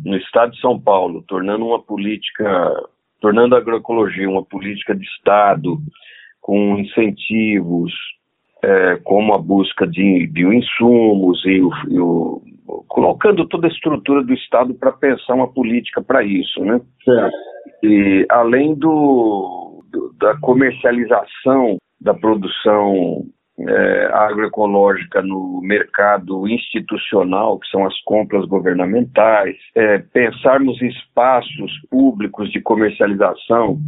[0.03, 2.73] no estado de São Paulo, tornando uma política,
[3.21, 5.77] tornando a agroecologia uma política de estado,
[6.41, 7.93] com incentivos,
[8.63, 12.41] é, como a busca de, insumos e o, e o
[12.87, 16.79] colocando toda a estrutura do Estado para pensar uma política para isso, né?
[17.03, 17.37] Certo.
[17.83, 23.25] E além do, do, da comercialização da produção
[23.67, 32.61] é, agroecológica no mercado institucional, que são as compras governamentais, é, pensarmos espaços públicos de
[32.61, 33.79] comercialização.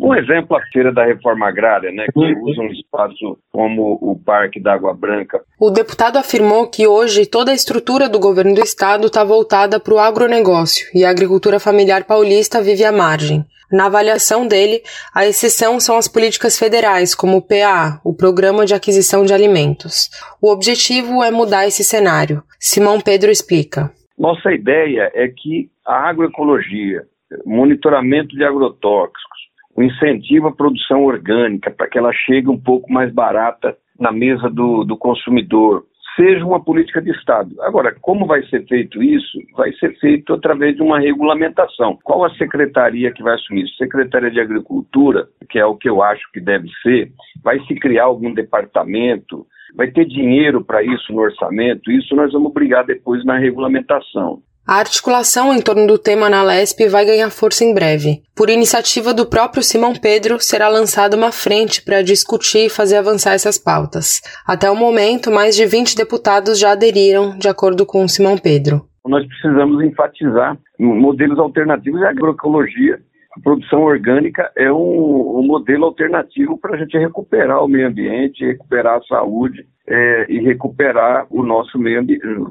[0.00, 4.60] Um exemplo, a Feira da Reforma Agrária, né, que usa um espaço como o Parque
[4.60, 5.40] da Água Branca.
[5.60, 9.94] O deputado afirmou que hoje toda a estrutura do governo do estado está voltada para
[9.94, 13.44] o agronegócio e a agricultura familiar paulista vive à margem.
[13.70, 14.82] Na avaliação dele,
[15.14, 20.08] a exceção são as políticas federais, como o PAA, o Programa de Aquisição de Alimentos.
[20.40, 22.42] O objetivo é mudar esse cenário.
[22.58, 23.90] Simão Pedro explica.
[24.18, 27.02] Nossa ideia é que a agroecologia,
[27.44, 29.37] monitoramento de agrotóxicos,
[29.78, 34.50] o incentivo à produção orgânica para que ela chegue um pouco mais barata na mesa
[34.50, 35.84] do, do consumidor,
[36.16, 37.54] seja uma política de Estado.
[37.62, 39.38] Agora, como vai ser feito isso?
[39.56, 41.96] Vai ser feito através de uma regulamentação.
[42.02, 43.76] Qual a secretaria que vai assumir isso?
[43.76, 47.12] Secretaria de Agricultura, que é o que eu acho que deve ser,
[47.44, 52.52] vai se criar algum departamento, vai ter dinheiro para isso no orçamento, isso nós vamos
[52.52, 54.42] brigar depois na regulamentação.
[54.68, 58.20] A articulação em torno do tema na LESP vai ganhar força em breve.
[58.36, 63.32] Por iniciativa do próprio Simão Pedro, será lançada uma frente para discutir e fazer avançar
[63.32, 64.20] essas pautas.
[64.46, 68.82] Até o momento, mais de 20 deputados já aderiram, de acordo com Simão Pedro.
[69.06, 73.00] Nós precisamos enfatizar modelos alternativos de agroecologia
[73.38, 78.98] produção orgânica é um, um modelo alternativo para a gente recuperar o meio ambiente, recuperar
[78.98, 82.04] a saúde é, e recuperar o nosso, meio,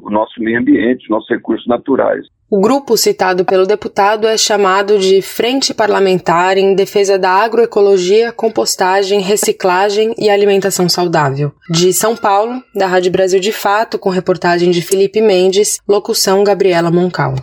[0.04, 2.26] o nosso meio ambiente, nossos recursos naturais.
[2.50, 9.20] O grupo citado pelo deputado é chamado de Frente Parlamentar em Defesa da Agroecologia, Compostagem,
[9.20, 11.52] Reciclagem e Alimentação Saudável.
[11.70, 16.90] De São Paulo, da Rádio Brasil de Fato, com reportagem de Felipe Mendes, locução Gabriela
[16.90, 17.36] Moncal.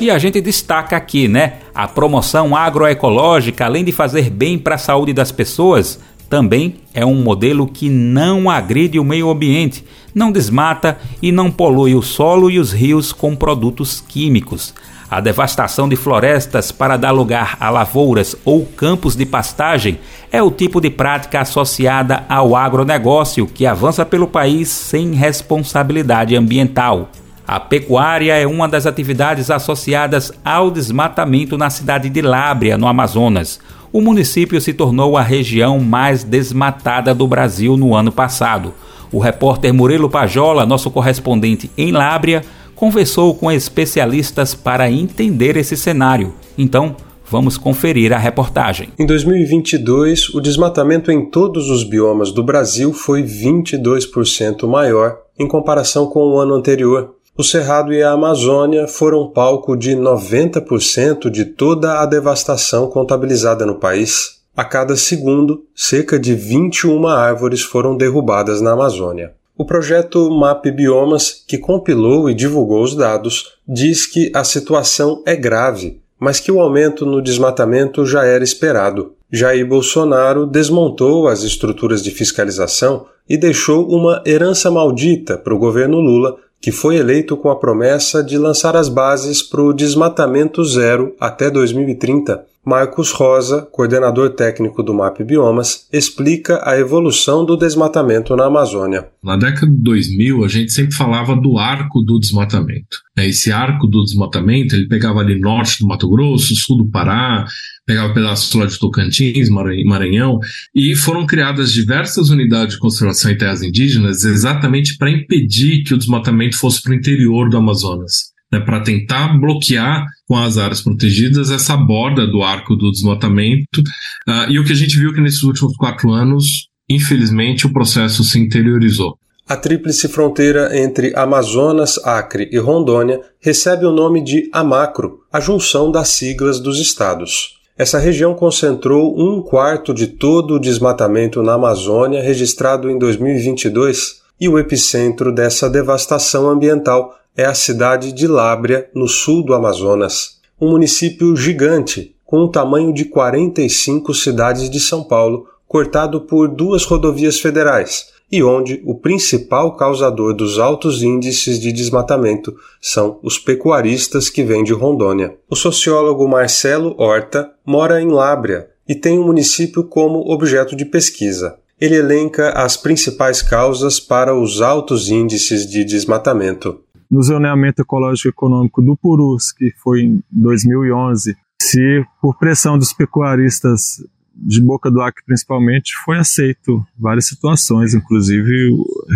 [0.00, 1.54] E a gente destaca aqui, né?
[1.74, 5.98] A promoção agroecológica, além de fazer bem para a saúde das pessoas,
[6.30, 9.84] também é um modelo que não agride o meio ambiente,
[10.14, 14.72] não desmata e não polui o solo e os rios com produtos químicos.
[15.10, 19.98] A devastação de florestas para dar lugar a lavouras ou campos de pastagem
[20.30, 27.10] é o tipo de prática associada ao agronegócio que avança pelo país sem responsabilidade ambiental.
[27.48, 33.58] A pecuária é uma das atividades associadas ao desmatamento na cidade de Lábrea, no Amazonas.
[33.90, 38.74] O município se tornou a região mais desmatada do Brasil no ano passado.
[39.10, 42.42] O repórter Murilo Pajola, nosso correspondente em Lábrea,
[42.74, 46.34] conversou com especialistas para entender esse cenário.
[46.58, 46.94] Então,
[47.30, 48.90] vamos conferir a reportagem.
[48.98, 56.06] Em 2022, o desmatamento em todos os biomas do Brasil foi 22% maior em comparação
[56.08, 57.14] com o ano anterior.
[57.38, 63.76] O Cerrado e a Amazônia foram palco de 90% de toda a devastação contabilizada no
[63.76, 64.40] país.
[64.56, 69.34] A cada segundo, cerca de 21 árvores foram derrubadas na Amazônia.
[69.56, 75.36] O projeto MAP Biomas, que compilou e divulgou os dados, diz que a situação é
[75.36, 79.12] grave, mas que o aumento no desmatamento já era esperado.
[79.30, 86.00] Jair Bolsonaro desmontou as estruturas de fiscalização e deixou uma herança maldita para o governo
[86.00, 91.14] Lula que foi eleito com a promessa de lançar as bases para o desmatamento zero
[91.20, 92.44] até 2030.
[92.68, 99.08] Marcos Rosa, coordenador técnico do MAP Biomas, explica a evolução do desmatamento na Amazônia.
[99.24, 102.98] Na década de 2000, a gente sempre falava do arco do desmatamento.
[103.16, 107.46] Esse arco do desmatamento, ele pegava ali norte do Mato Grosso, sul do Pará,
[107.88, 110.38] pegava pedaços lá de Tocantins, Maranhão,
[110.74, 115.98] e foram criadas diversas unidades de conservação em terras indígenas exatamente para impedir que o
[115.98, 118.36] desmatamento fosse para o interior do Amazonas.
[118.50, 123.80] Né, para tentar bloquear com as áreas protegidas essa borda do arco do desmatamento.
[124.26, 127.72] Uh, e o que a gente viu é que nesses últimos quatro anos, infelizmente, o
[127.74, 129.18] processo se interiorizou.
[129.46, 135.90] A tríplice fronteira entre Amazonas, Acre e Rondônia recebe o nome de Amacro, a junção
[135.90, 137.57] das siglas dos estados.
[137.78, 144.48] Essa região concentrou um quarto de todo o desmatamento na Amazônia registrado em 2022 e
[144.48, 150.70] o epicentro dessa devastação ambiental é a cidade de Lábrea, no sul do Amazonas, um
[150.70, 157.38] município gigante com o tamanho de 45 cidades de São Paulo, cortado por duas rodovias
[157.38, 164.42] federais e onde o principal causador dos altos índices de desmatamento são os pecuaristas que
[164.42, 165.36] vêm de Rondônia.
[165.48, 171.58] O sociólogo Marcelo Horta mora em Lábrea e tem o município como objeto de pesquisa.
[171.80, 176.80] ele elenca as principais causas para os altos índices de desmatamento.
[177.08, 184.02] No zoneamento ecológico econômico do Purus, que foi em 2011, se por pressão dos pecuaristas
[184.38, 188.52] de Boca do Acre principalmente, foi aceito várias situações, inclusive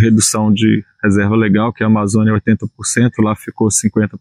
[0.01, 4.19] redução de reserva legal, que a Amazônia é 80%, lá ficou 50%.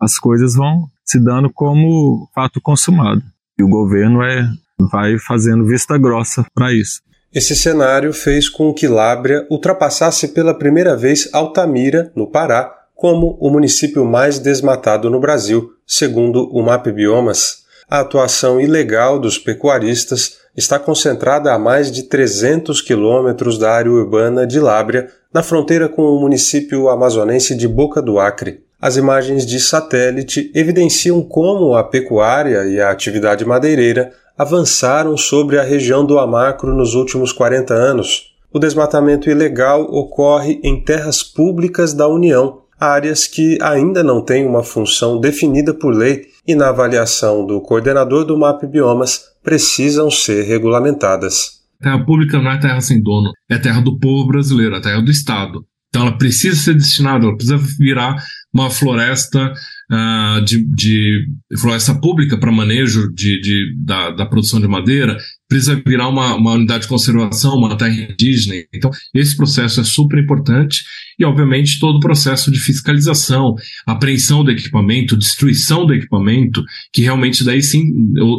[0.00, 3.22] As coisas vão se dando como fato consumado.
[3.58, 4.48] E o governo é,
[4.90, 7.00] vai fazendo vista grossa para isso.
[7.32, 13.50] Esse cenário fez com que Lábrea ultrapassasse pela primeira vez Altamira, no Pará, como o
[13.50, 20.78] município mais desmatado no Brasil, segundo o MAP Biomas a atuação ilegal dos pecuaristas está
[20.78, 26.20] concentrada a mais de 300 quilômetros da área urbana de Lábrea, na fronteira com o
[26.20, 28.62] município amazonense de Boca do Acre.
[28.80, 35.62] As imagens de satélite evidenciam como a pecuária e a atividade madeireira avançaram sobre a
[35.62, 38.34] região do Amacro nos últimos 40 anos.
[38.52, 44.62] O desmatamento ilegal ocorre em terras públicas da União, áreas que ainda não têm uma
[44.62, 51.58] função definida por lei e, na avaliação do coordenador do MAP Biomas, precisam ser regulamentadas.
[51.80, 55.10] Terra pública não é terra sem dono, é terra do povo brasileiro, é terra do
[55.10, 55.64] Estado.
[55.88, 58.16] Então ela precisa ser destinada, ela precisa virar
[58.52, 59.52] uma floresta
[59.90, 61.26] uh, de, de,
[61.58, 65.16] floresta pública para manejo de, de da, da, produção de madeira,
[65.48, 68.62] precisa virar uma, uma unidade de conservação, uma terra indígena.
[68.72, 70.84] Então, esse processo é super importante
[71.18, 73.54] e, obviamente, todo o processo de fiscalização,
[73.86, 77.82] apreensão do equipamento, destruição do equipamento, que realmente daí sim,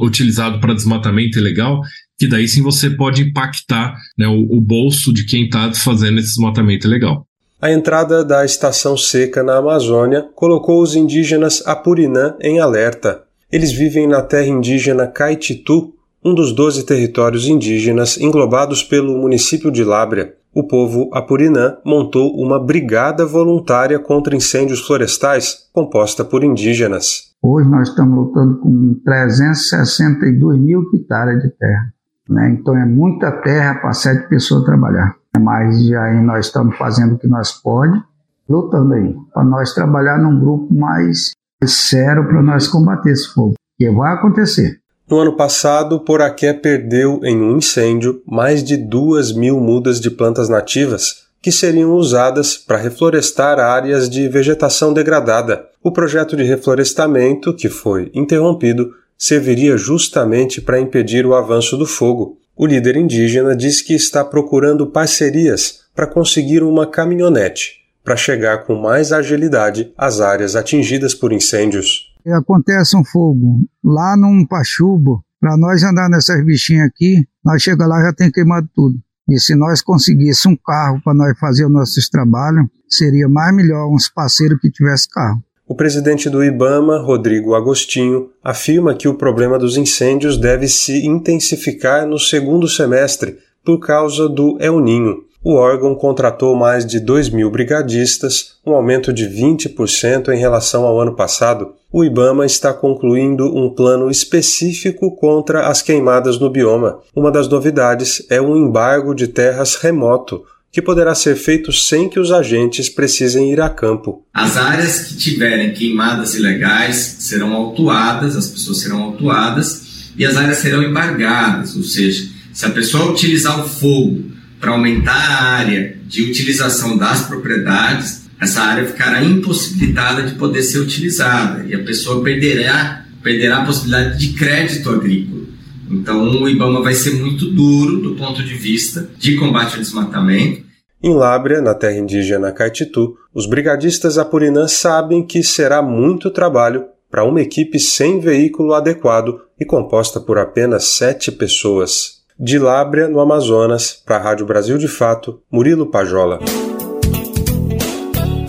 [0.01, 1.81] utilizado para desmatamento ilegal,
[2.17, 6.35] que daí sim você pode impactar né, o, o bolso de quem está fazendo esse
[6.35, 7.25] desmatamento ilegal.
[7.61, 13.23] A entrada da estação seca na Amazônia colocou os indígenas Apurinã em alerta.
[13.51, 15.93] Eles vivem na terra indígena Caititu,
[16.23, 20.33] um dos doze territórios indígenas englobados pelo município de Lábrea.
[20.53, 27.29] O povo Apurinã montou uma brigada voluntária contra incêndios florestais, composta por indígenas.
[27.41, 31.93] Hoje nós estamos lutando com 362 mil hectares de terra.
[32.27, 32.57] Né?
[32.59, 35.15] Então é muita terra para sete pessoas trabalhar.
[35.39, 38.01] Mas aí nós estamos fazendo o que nós pode,
[38.49, 41.31] lutando aí, para nós trabalhar num grupo mais
[41.63, 44.79] sério para nós combater esse fogo, que vai acontecer.
[45.09, 50.47] No ano passado, Poraqué perdeu em um incêndio mais de duas mil mudas de plantas
[50.47, 55.65] nativas que seriam usadas para reflorestar áreas de vegetação degradada.
[55.81, 62.37] O projeto de reflorestamento, que foi interrompido, serviria justamente para impedir o avanço do fogo.
[62.55, 68.75] O líder indígena diz que está procurando parcerias para conseguir uma caminhonete para chegar com
[68.75, 72.08] mais agilidade às áreas atingidas por incêndios.
[72.27, 78.01] Acontece um fogo lá num pachubo, para nós andar nessas bichinhas aqui, nós chega lá
[78.01, 78.99] já tem queimado tudo.
[79.29, 83.87] E se nós conseguíssemos um carro para nós fazer os nossos trabalhos, seria mais melhor
[83.89, 85.41] uns parceiros que tivesse carro.
[85.67, 92.07] O presidente do IBAMA, Rodrigo Agostinho, afirma que o problema dos incêndios deve se intensificar
[92.07, 95.28] no segundo semestre por causa do El Ninho.
[95.41, 100.99] O órgão contratou mais de 2 mil brigadistas, um aumento de 20% em relação ao
[100.99, 101.75] ano passado.
[101.89, 106.99] O IBAMA está concluindo um plano específico contra as queimadas no bioma.
[107.15, 112.19] Uma das novidades é um embargo de terras remoto, que poderá ser feito sem que
[112.19, 114.25] os agentes precisem ir a campo.
[114.33, 120.57] As áreas que tiverem queimadas ilegais serão autuadas, as pessoas serão autuadas e as áreas
[120.57, 124.28] serão embargadas, ou seja, se a pessoa utilizar o fogo
[124.59, 130.79] para aumentar a área de utilização das propriedades, essa área ficará impossibilitada de poder ser
[130.79, 135.43] utilizada e a pessoa perderá, perderá a possibilidade de crédito agrícola.
[135.89, 140.63] Então, o IBAMA vai ser muito duro do ponto de vista de combate ao desmatamento.
[141.01, 147.23] Em Lábrea, na terra indígena Caetitu, os brigadistas Apurinã sabem que será muito trabalho para
[147.23, 152.18] uma equipe sem veículo adequado e composta por apenas sete pessoas.
[152.41, 156.39] De Lábrea, no Amazonas, para a Rádio Brasil de Fato, Murilo Pajola.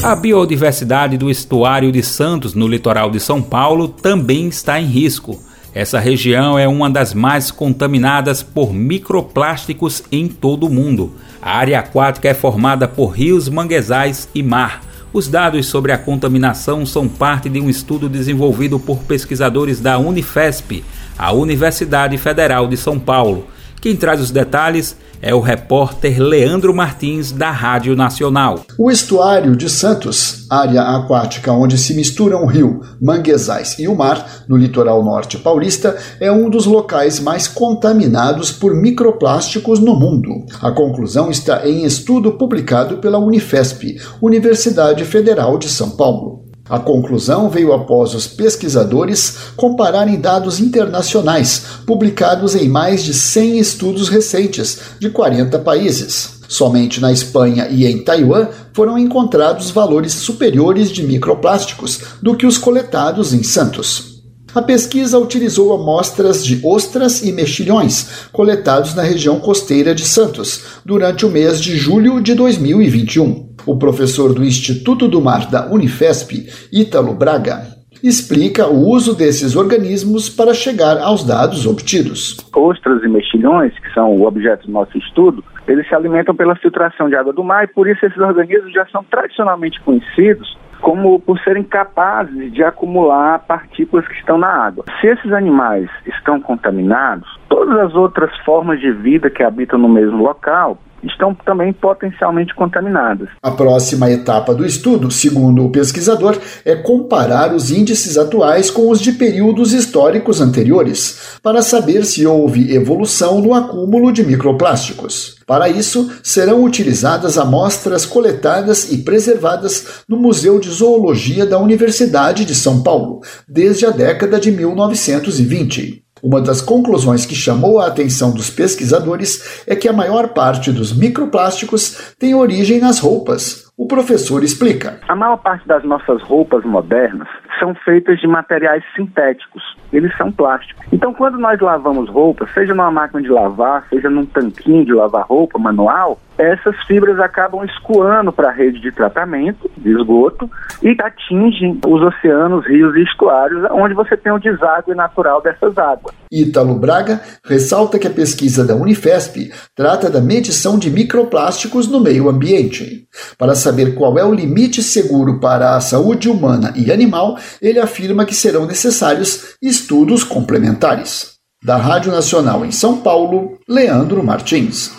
[0.01, 5.43] A biodiversidade do estuário de Santos, no litoral de São Paulo, também está em risco.
[5.75, 11.13] Essa região é uma das mais contaminadas por microplásticos em todo o mundo.
[11.43, 14.83] A área aquática é formada por rios, manguezais e mar.
[15.13, 20.85] Os dados sobre a contaminação são parte de um estudo desenvolvido por pesquisadores da Unifesp,
[21.19, 23.49] a Universidade Federal de São Paulo,
[23.81, 28.65] Quem traz os detalhes é o repórter Leandro Martins, da Rádio Nacional.
[28.79, 34.57] O estuário de Santos, área aquática onde se misturam rio, manguezais e o mar, no
[34.57, 40.45] litoral norte paulista, é um dos locais mais contaminados por microplásticos no mundo.
[40.61, 46.40] A conclusão está em estudo publicado pela Unifesp, Universidade Federal de São Paulo.
[46.71, 54.09] A conclusão veio após os pesquisadores compararem dados internacionais, publicados em mais de 100 estudos
[54.09, 56.39] recentes de 40 países.
[56.49, 62.57] Somente na Espanha e em Taiwan foram encontrados valores superiores de microplásticos do que os
[62.57, 64.23] coletados em Santos.
[64.55, 71.27] A pesquisa utilizou amostras de ostras e mexilhões coletados na região costeira de Santos durante
[71.27, 73.50] o mês de julho de 2021.
[73.71, 77.63] O professor do Instituto do Mar da Unifesp, Ítalo Braga,
[78.03, 82.37] explica o uso desses organismos para chegar aos dados obtidos.
[82.53, 87.09] Ostras e mexilhões, que são o objeto do nosso estudo, eles se alimentam pela filtração
[87.09, 91.39] de água do mar e por isso esses organismos já são tradicionalmente conhecidos como por
[91.41, 94.85] serem capazes de acumular partículas que estão na água.
[95.01, 100.25] Se esses animais estão contaminados, todas as outras formas de vida que habitam no mesmo
[100.25, 103.29] local estão também potencialmente contaminadas.
[103.43, 109.01] A próxima etapa do estudo, segundo o pesquisador, é comparar os índices atuais com os
[109.01, 115.39] de períodos históricos anteriores, para saber se houve evolução no acúmulo de microplásticos.
[115.47, 122.55] Para isso, serão utilizadas amostras coletadas e preservadas no Museu de Zoologia da Universidade de
[122.55, 126.05] São Paulo, desde a década de 1920.
[126.23, 130.97] Uma das conclusões que chamou a atenção dos pesquisadores é que a maior parte dos
[130.97, 133.71] microplásticos tem origem nas roupas.
[133.77, 135.01] O professor explica.
[135.09, 137.29] A maior parte das nossas roupas modernas
[137.61, 139.63] são feitas de materiais sintéticos.
[139.93, 140.85] Eles são plásticos.
[140.93, 145.27] Então, quando nós lavamos roupa, seja numa máquina de lavar, seja num tanquinho de lavar
[145.27, 150.51] roupa manual, essas fibras acabam escoando para a rede de tratamento de esgoto
[150.83, 156.20] e atingem os oceanos, rios e estuários, onde você tem o deságue natural dessas águas.
[156.31, 162.29] Ítalo Braga ressalta que a pesquisa da Unifesp trata da medição de microplásticos no meio
[162.29, 163.09] ambiente.
[163.37, 168.25] Para saber qual é o limite seguro para a saúde humana e animal, ele afirma
[168.25, 171.33] que serão necessários estudos complementares.
[171.63, 174.93] Da Rádio Nacional em São Paulo, Leandro Martins.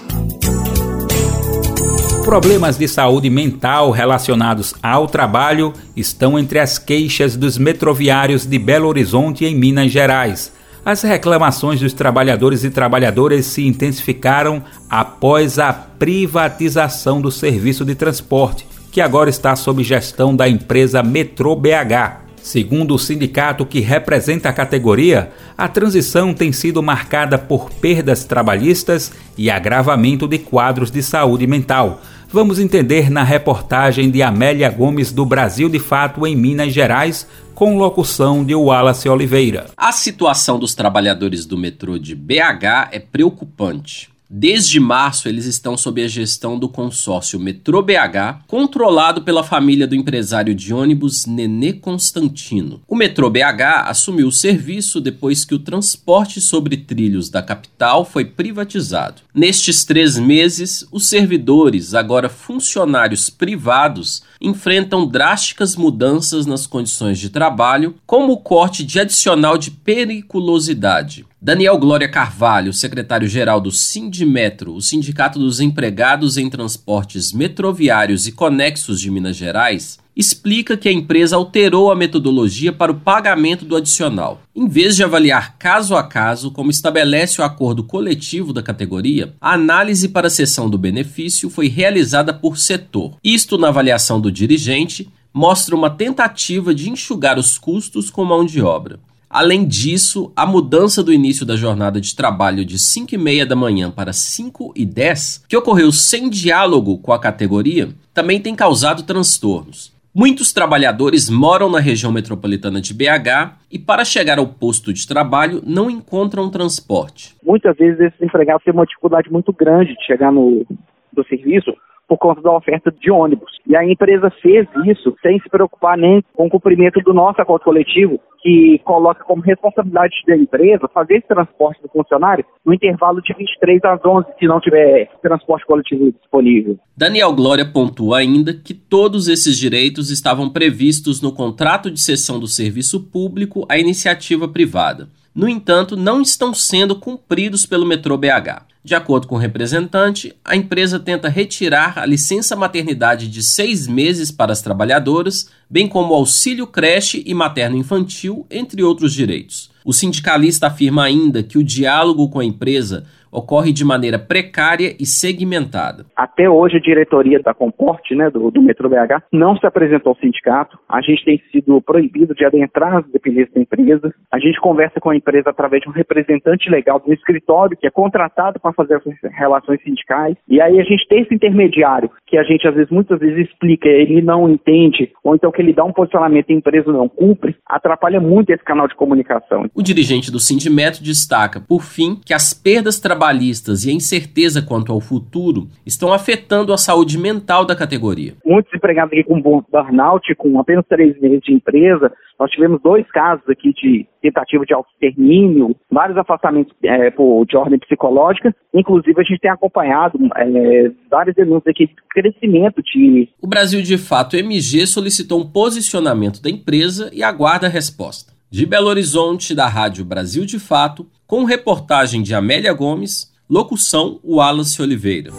[2.24, 8.88] Problemas de saúde mental relacionados ao trabalho estão entre as queixas dos metroviários de Belo
[8.88, 10.52] Horizonte, em Minas Gerais.
[10.84, 18.68] As reclamações dos trabalhadores e trabalhadoras se intensificaram após a privatização do serviço de transporte,
[18.92, 22.22] que agora está sob gestão da empresa Metrô BH.
[22.42, 29.12] Segundo o sindicato que representa a categoria, a transição tem sido marcada por perdas trabalhistas
[29.38, 32.02] e agravamento de quadros de saúde mental.
[32.34, 37.78] Vamos entender na reportagem de Amélia Gomes do Brasil de Fato em Minas Gerais, com
[37.78, 39.66] locução de Wallace Oliveira.
[39.76, 44.10] A situação dos trabalhadores do metrô de BH é preocupante.
[44.34, 49.94] Desde março, eles estão sob a gestão do consórcio Metrô BH, controlado pela família do
[49.94, 52.82] empresário de ônibus Nenê Constantino.
[52.88, 58.24] O Metrô BH assumiu o serviço depois que o transporte sobre trilhos da capital foi
[58.24, 59.22] privatizado.
[59.36, 67.96] Nestes três meses, os servidores, agora funcionários privados, enfrentam drásticas mudanças nas condições de trabalho,
[68.08, 71.26] como o corte de adicional de periculosidade.
[71.44, 79.02] Daniel Glória Carvalho, secretário-geral do Sindimetro, o Sindicato dos Empregados em Transportes Metroviários e Conexos
[79.02, 84.44] de Minas Gerais, explica que a empresa alterou a metodologia para o pagamento do adicional.
[84.56, 89.54] Em vez de avaliar caso a caso, como estabelece o acordo coletivo da categoria, a
[89.54, 93.16] análise para a cessão do benefício foi realizada por setor.
[93.24, 98.62] Isto, na avaliação do dirigente, mostra uma tentativa de enxugar os custos com mão de
[98.62, 99.00] obra.
[99.34, 103.56] Além disso, a mudança do início da jornada de trabalho de 5 e meia da
[103.56, 109.04] manhã para 5 e 10, que ocorreu sem diálogo com a categoria, também tem causado
[109.04, 109.96] transtornos.
[110.14, 115.62] Muitos trabalhadores moram na região metropolitana de BH e, para chegar ao posto de trabalho,
[115.66, 117.34] não encontram transporte.
[117.42, 120.66] Muitas vezes esses empregados têm uma dificuldade muito grande de chegar no
[121.14, 121.74] do serviço
[122.06, 123.52] por conta da oferta de ônibus.
[123.66, 127.64] E a empresa fez isso sem se preocupar nem com o cumprimento do nosso acordo
[127.64, 133.34] coletivo, que coloca como responsabilidade da empresa fazer esse transporte do funcionário no intervalo de
[133.34, 136.78] 23 às 11, se não tiver transporte coletivo disponível.
[136.98, 142.48] Daniel Glória pontua ainda que todos esses direitos estavam previstos no contrato de cessão do
[142.48, 145.08] serviço público à iniciativa privada.
[145.34, 148.71] No entanto, não estão sendo cumpridos pelo metrô BH.
[148.84, 154.32] De acordo com o representante, a empresa tenta retirar a licença maternidade de seis meses
[154.32, 159.70] para as trabalhadoras, bem como auxílio creche e materno-infantil, entre outros direitos.
[159.86, 165.06] O sindicalista afirma ainda que o diálogo com a empresa ocorre de maneira precária e
[165.06, 166.06] segmentada.
[166.16, 170.18] Até hoje, a diretoria da Comporte, né, do, do Metrô BH, não se apresentou ao
[170.18, 170.78] sindicato.
[170.90, 174.14] A gente tem sido proibido de adentrar as dependências da empresa.
[174.32, 177.92] A gente conversa com a empresa através de um representante legal do escritório que é
[177.92, 180.36] contratado para fazer as relações sindicais.
[180.48, 183.90] E aí a gente tem esse intermediário que a gente às vezes muitas vezes explica,
[183.90, 187.58] ele não entende, ou então que ele dá um posicionamento e a empresa não cumpre,
[187.66, 189.66] atrapalha muito esse canal de comunicação.
[189.76, 194.94] O dirigente do Sindimeto destaca, por fim, que as perdas trabalhistas e a incerteza quanto
[194.94, 198.36] ao futuro estão afetando a saúde mental da categoria.
[198.46, 203.48] Muitos empregados aqui com burnout, com apenas três meses de empresa, nós tivemos dois casos
[203.48, 209.40] aqui de tentativa de autoextermínio, vários afastamentos é, por, de ordem psicológica, inclusive a gente
[209.40, 213.30] tem acompanhado é, várias denúncias aqui de crescimento de...
[213.40, 218.34] O Brasil de Fato MG solicitou um posicionamento da empresa e aguarda a resposta.
[218.50, 224.82] De Belo Horizonte, da Rádio Brasil de Fato, com reportagem de Amélia Gomes, locução Wallace
[224.82, 225.30] Oliveira.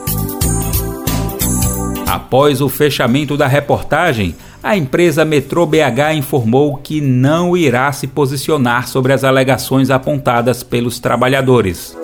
[2.09, 8.87] Após o fechamento da reportagem, a empresa Metrô BH informou que não irá se posicionar
[8.87, 11.97] sobre as alegações apontadas pelos trabalhadores.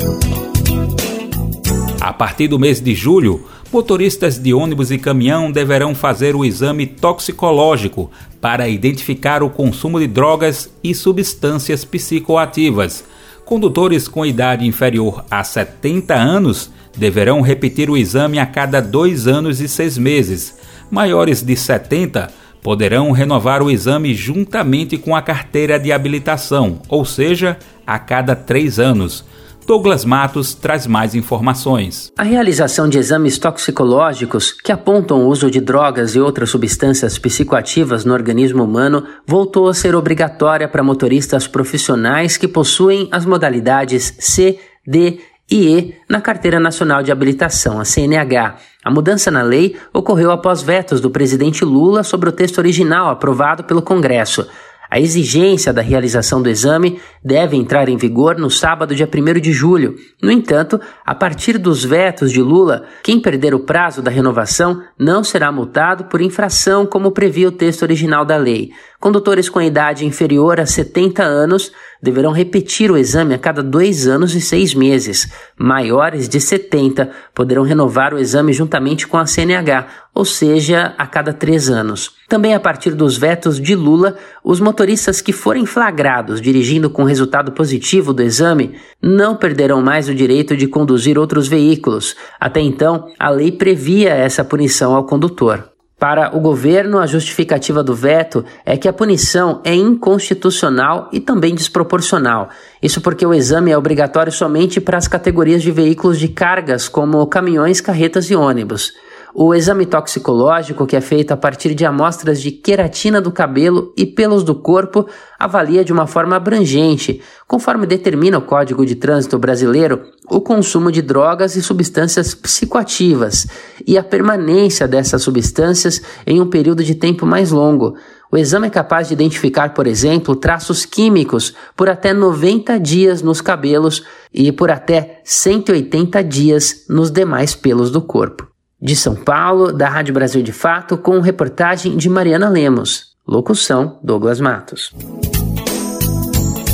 [2.00, 6.84] A partir do mês de julho, motoristas de ônibus e caminhão deverão fazer o exame
[6.84, 13.04] toxicológico para identificar o consumo de drogas e substâncias psicoativas.
[13.44, 19.60] Condutores com idade inferior a 70 anos deverão repetir o exame a cada dois anos
[19.60, 20.56] e seis meses.
[20.90, 27.56] Maiores de 70 poderão renovar o exame juntamente com a carteira de habilitação, ou seja,
[27.86, 29.24] a cada três anos.
[29.66, 32.12] Douglas Matos traz mais informações.
[32.18, 38.04] A realização de exames toxicológicos que apontam o uso de drogas e outras substâncias psicoativas
[38.04, 44.58] no organismo humano voltou a ser obrigatória para motoristas profissionais que possuem as modalidades C,
[44.86, 45.20] D
[45.50, 48.56] e na Carteira Nacional de Habilitação, a CNH.
[48.84, 53.64] A mudança na lei ocorreu após vetos do presidente Lula sobre o texto original aprovado
[53.64, 54.46] pelo Congresso.
[54.90, 59.52] A exigência da realização do exame deve entrar em vigor no sábado, dia 1 de
[59.52, 59.96] julho.
[60.22, 65.22] No entanto, a partir dos vetos de Lula, quem perder o prazo da renovação não
[65.22, 68.70] será multado por infração, como previa o texto original da lei.
[68.98, 71.70] Condutores com idade inferior a 70 anos
[72.02, 75.28] deverão repetir o exame a cada dois anos e seis meses.
[75.56, 81.32] Maiores de 70 poderão renovar o exame juntamente com a CNH, ou seja, a cada
[81.32, 82.12] três anos.
[82.28, 87.52] Também a partir dos vetos de Lula, os motoristas que forem flagrados dirigindo com resultado
[87.52, 92.16] positivo do exame não perderão mais o direito de conduzir outros veículos.
[92.40, 95.77] Até então, a lei previa essa punição ao condutor.
[95.98, 101.56] Para o governo, a justificativa do veto é que a punição é inconstitucional e também
[101.56, 102.50] desproporcional.
[102.80, 107.26] Isso porque o exame é obrigatório somente para as categorias de veículos de cargas, como
[107.26, 108.92] caminhões, carretas e ônibus.
[109.34, 114.06] O exame toxicológico, que é feito a partir de amostras de queratina do cabelo e
[114.06, 115.06] pelos do corpo,
[115.38, 121.02] avalia de uma forma abrangente, conforme determina o Código de Trânsito Brasileiro, o consumo de
[121.02, 123.46] drogas e substâncias psicoativas
[123.86, 127.96] e a permanência dessas substâncias em um período de tempo mais longo.
[128.32, 133.40] O exame é capaz de identificar, por exemplo, traços químicos por até 90 dias nos
[133.40, 138.57] cabelos e por até 180 dias nos demais pelos do corpo.
[138.80, 143.08] De São Paulo, da Rádio Brasil de Fato, com reportagem de Mariana Lemos.
[143.26, 144.92] Locução: Douglas Matos.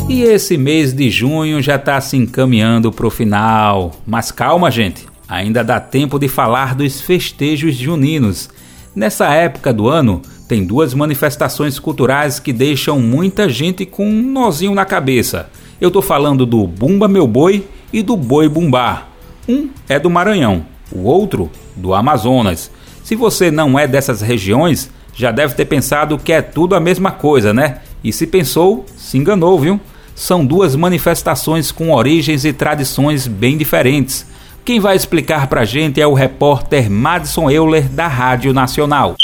[0.06, 3.92] E esse mês de junho já está se encaminhando para o final.
[4.06, 8.50] Mas calma, gente, ainda dá tempo de falar dos festejos juninos.
[8.94, 14.74] Nessa época do ano, tem duas manifestações culturais que deixam muita gente com um nozinho
[14.74, 15.48] na cabeça.
[15.80, 19.08] Eu tô falando do Bumba Meu Boi e do Boi Bumbá.
[19.48, 22.70] Um é do Maranhão, o outro do Amazonas.
[23.02, 27.10] Se você não é dessas regiões, já deve ter pensado que é tudo a mesma
[27.10, 27.78] coisa, né?
[28.02, 29.80] E se pensou, se enganou, viu?
[30.14, 34.26] São duas manifestações com origens e tradições bem diferentes.
[34.64, 39.16] Quem vai explicar pra gente é o repórter Madison Euler da Rádio Nacional.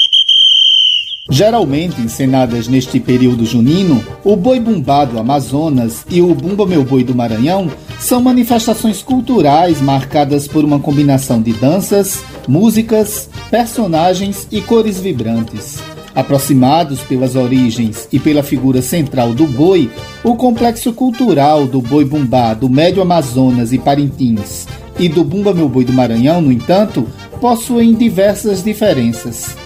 [1.31, 7.05] Geralmente encenadas neste período junino, o Boi Bumbá do Amazonas e o Bumba Meu Boi
[7.05, 7.71] do Maranhão
[8.01, 15.79] são manifestações culturais marcadas por uma combinação de danças, músicas, personagens e cores vibrantes.
[16.17, 19.89] Aproximados pelas origens e pela figura central do boi,
[20.25, 24.67] o complexo cultural do boi bumbá do Médio Amazonas e Parintins
[24.99, 27.07] e do Bumba Meu Boi do Maranhão, no entanto,
[27.41, 29.60] possuem diversas diferenças.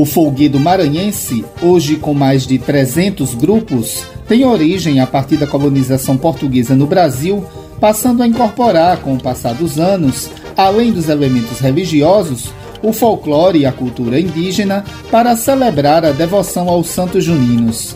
[0.00, 6.16] O folguedo maranhense, hoje com mais de 300 grupos, tem origem a partir da colonização
[6.16, 7.44] portuguesa no Brasil,
[7.78, 12.48] passando a incorporar, com o passar dos anos, além dos elementos religiosos,
[12.82, 17.94] o folclore e a cultura indígena para celebrar a devoção aos santos juninos.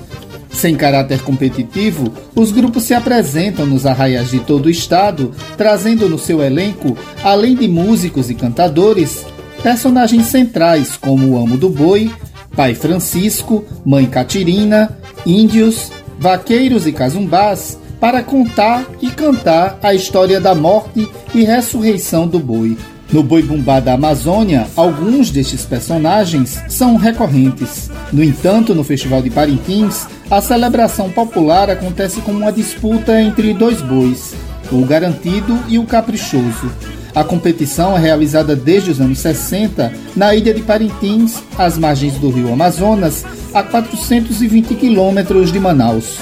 [0.50, 6.18] Sem caráter competitivo, os grupos se apresentam nos arraiais de todo o estado, trazendo no
[6.18, 9.24] seu elenco, além de músicos e cantadores,
[9.64, 12.12] personagens centrais como o Amo do Boi,
[12.54, 20.54] Pai Francisco, Mãe Catirina, índios, vaqueiros e casumbás, para contar e cantar a história da
[20.54, 22.76] morte e ressurreição do boi.
[23.10, 27.90] No Boi Bumbá da Amazônia, alguns destes personagens são recorrentes.
[28.12, 33.80] No entanto, no Festival de Parintins, a celebração popular acontece como uma disputa entre dois
[33.80, 34.34] bois,
[34.70, 36.70] o garantido e o caprichoso.
[37.14, 42.28] A competição é realizada desde os anos 60 na ilha de Parintins, às margens do
[42.28, 46.18] rio Amazonas, a 420 quilômetros de Manaus.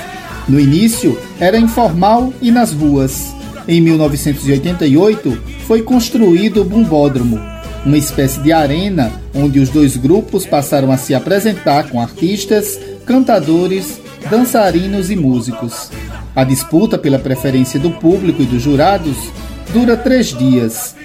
[0.47, 3.35] No início, era informal e nas ruas.
[3.67, 7.41] Em 1988, foi construído o Bumbódromo,
[7.87, 13.99] uma espécie de arena onde os dois grupos passaram a se apresentar com artistas, cantadores,
[14.29, 15.91] dançarinos e músicos.
[16.37, 19.17] A disputa pela preferência do público e dos jurados
[19.73, 20.97] dura três dias.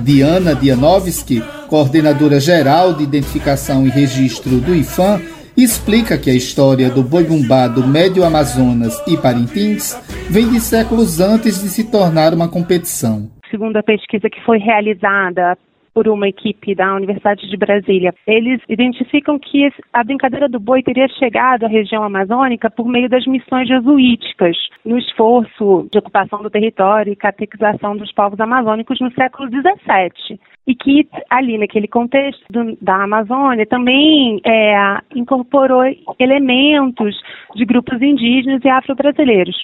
[0.00, 5.20] Diana Dianovski, coordenadora geral de identificação e registro do IFAM,
[5.56, 9.98] explica que a história do boi bumbá do Médio Amazonas e Parintins
[10.28, 15.56] vem de séculos antes de se tornar uma competição segundo a pesquisa que foi realizada
[15.96, 18.12] por uma equipe da Universidade de Brasília.
[18.26, 23.26] Eles identificam que a brincadeira do boi teria chegado à região amazônica por meio das
[23.26, 29.48] missões jesuíticas, no esforço de ocupação do território e catequização dos povos amazônicos no século
[29.48, 30.38] XVII.
[30.66, 35.82] E que ali, naquele contexto do, da Amazônia, também é, incorporou
[36.18, 37.16] elementos
[37.54, 39.56] de grupos indígenas e afro-brasileiros.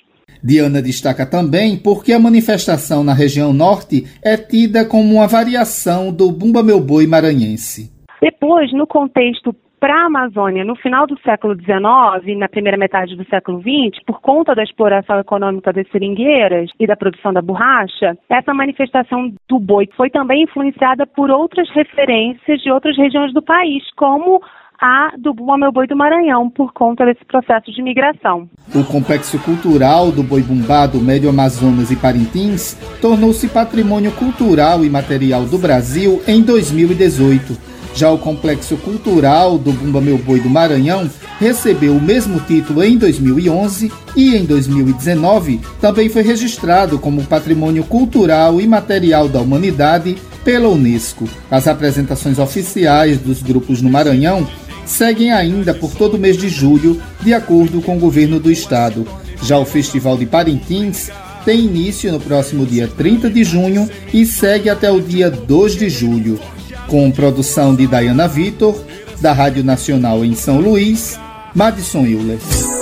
[0.42, 6.32] Diana destaca também porque a manifestação na região norte é tida como uma variação do
[6.32, 7.92] Bumba Meu Boi maranhense.
[8.20, 13.24] Depois, no contexto para a Amazônia, no final do século XIX, na primeira metade do
[13.24, 18.54] século XX, por conta da exploração econômica das seringueiras e da produção da borracha, essa
[18.54, 24.40] manifestação do boi foi também influenciada por outras referências de outras regiões do país, como
[24.82, 28.50] a do Bumba Meu Boi do Maranhão, por conta desse processo de migração.
[28.74, 34.90] O complexo cultural do Boi Bumbá do Médio Amazonas e Parintins tornou-se patrimônio cultural e
[34.90, 37.70] material do Brasil em 2018.
[37.94, 41.08] Já o Complexo Cultural do Bumba Meu Boi do Maranhão
[41.38, 48.60] recebeu o mesmo título em 2011 e em 2019 também foi registrado como Patrimônio Cultural
[48.62, 51.28] e Material da Humanidade pela Unesco.
[51.50, 54.48] As apresentações oficiais dos grupos no Maranhão
[54.92, 59.06] seguem ainda por todo o mês de julho, de acordo com o governo do estado.
[59.42, 61.10] Já o Festival de Parintins
[61.44, 65.88] tem início no próximo dia 30 de junho e segue até o dia 2 de
[65.88, 66.38] julho,
[66.86, 68.80] com produção de Diana Vitor,
[69.20, 71.18] da Rádio Nacional em São Luís,
[71.54, 72.81] Madison Euler.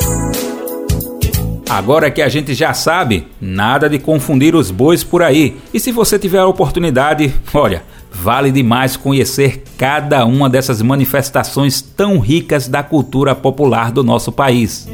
[1.71, 5.57] Agora que a gente já sabe, nada de confundir os bois por aí.
[5.73, 12.19] E se você tiver a oportunidade, olha, Vale demais conhecer cada uma dessas manifestações tão
[12.19, 14.89] ricas da cultura popular do nosso país.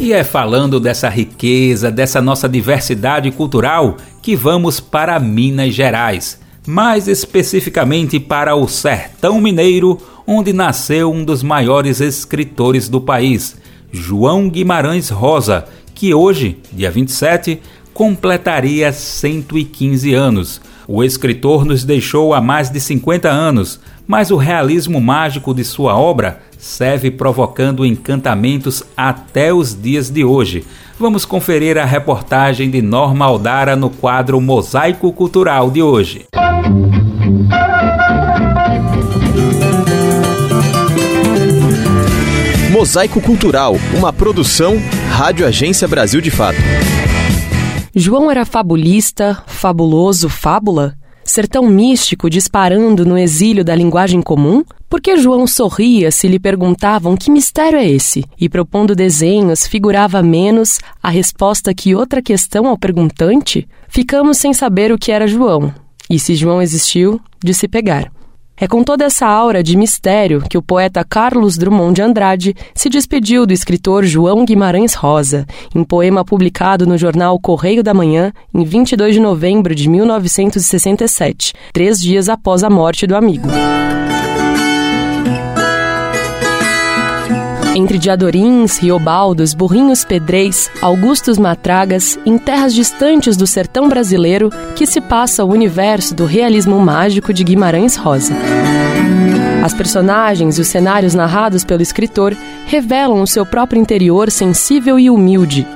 [0.00, 7.06] E é falando dessa riqueza, dessa nossa diversidade cultural, que vamos para Minas Gerais, mais
[7.06, 13.56] especificamente para o Sertão Mineiro, onde nasceu um dos maiores escritores do país,
[13.92, 17.60] João Guimarães Rosa, que hoje, dia 27,
[17.92, 25.00] completaria 115 anos o escritor nos deixou há mais de 50 anos, mas o realismo
[25.00, 30.64] mágico de sua obra serve provocando encantamentos até os dias de hoje.
[30.98, 36.26] Vamos conferir a reportagem de Norma Aldara no quadro Mosaico Cultural de hoje.
[42.82, 44.74] Mosaico Cultural, uma produção
[45.08, 46.58] Rádio Agência Brasil de Fato.
[47.94, 50.98] João era fabulista, fabuloso, fábula?
[51.24, 54.64] Sertão místico disparando no exílio da linguagem comum?
[54.90, 60.80] Porque João sorria se lhe perguntavam que mistério é esse, e propondo desenhos figurava menos
[61.00, 63.68] a resposta que outra questão ao perguntante?
[63.86, 65.72] Ficamos sem saber o que era João,
[66.10, 68.10] e se João existiu, de se pegar.
[68.56, 72.88] É com toda essa aura de mistério que o poeta Carlos Drummond de Andrade se
[72.88, 78.64] despediu do escritor João Guimarães Rosa, em poema publicado no jornal Correio da Manhã, em
[78.64, 83.48] 22 de novembro de 1967, três dias após a morte do amigo.
[87.74, 95.00] Entre Diadorins, Riobaldos, Burrinhos Pedreis, Augustos Matragas, em terras distantes do sertão brasileiro, que se
[95.00, 98.34] passa o universo do realismo mágico de Guimarães Rosa.
[99.64, 105.08] As personagens e os cenários narrados pelo escritor revelam o seu próprio interior sensível e
[105.08, 105.66] humilde,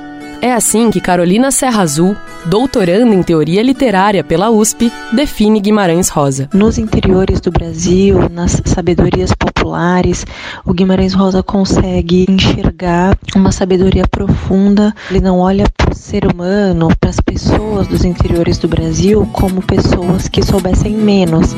[0.41, 2.15] é assim que Carolina Serra Azul,
[2.45, 6.49] doutoranda em teoria literária pela USP, define Guimarães Rosa.
[6.53, 10.25] Nos interiores do Brasil, nas sabedorias populares,
[10.65, 14.93] o Guimarães Rosa consegue enxergar uma sabedoria profunda.
[15.09, 19.61] Ele não olha para o ser humano, para as pessoas dos interiores do Brasil, como
[19.61, 21.55] pessoas que soubessem menos.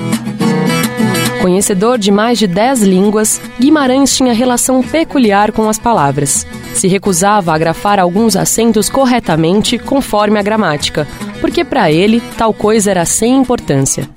[1.42, 6.46] Conhecedor de mais de dez línguas, Guimarães tinha relação peculiar com as palavras.
[6.74, 11.08] Se recusava a grafar alguns acentos corretamente conforme a gramática,
[11.40, 14.10] porque para ele tal coisa era sem importância.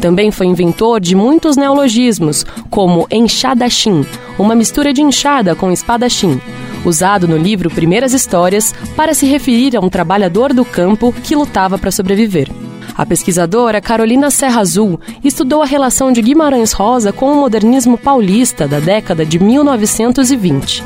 [0.00, 4.06] Também foi inventor de muitos neologismos, como enxadachim,
[4.38, 6.40] uma mistura de enxada com espadachim,
[6.84, 11.76] usado no livro Primeiras Histórias para se referir a um trabalhador do campo que lutava
[11.76, 12.48] para sobreviver.
[12.94, 18.68] A pesquisadora Carolina Serra Azul estudou a relação de Guimarães Rosa com o modernismo paulista
[18.68, 20.84] da década de 1920.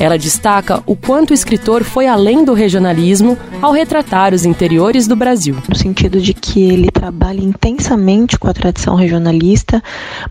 [0.00, 5.14] Ela destaca o quanto o escritor foi além do regionalismo ao retratar os interiores do
[5.14, 5.56] Brasil.
[5.68, 9.82] No sentido de que ele trabalha intensamente com a tradição regionalista,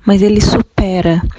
[0.05, 0.70] mas ele supera,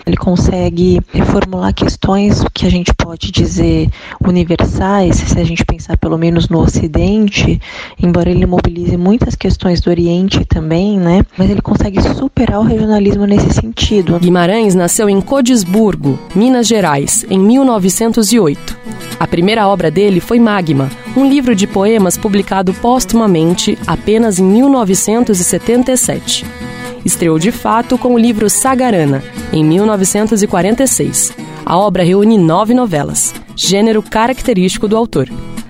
[0.07, 3.89] ele consegue reformular questões que a gente pode dizer
[4.27, 7.61] universais, se a gente pensar pelo menos no Ocidente,
[8.01, 11.25] embora ele mobilize muitas questões do Oriente também, né?
[11.37, 14.19] Mas ele consegue superar o regionalismo nesse sentido.
[14.19, 18.79] Guimarães nasceu em Codisburgo, Minas Gerais, em 1900 1908.
[19.19, 26.72] A primeira obra dele foi Magma, um livro de poemas publicado póstumamente apenas em 1977.
[27.05, 29.23] Estreou de fato com o livro Sagarana,
[29.53, 31.33] em 1946.
[31.65, 35.29] A obra reúne nove novelas, gênero característico do autor.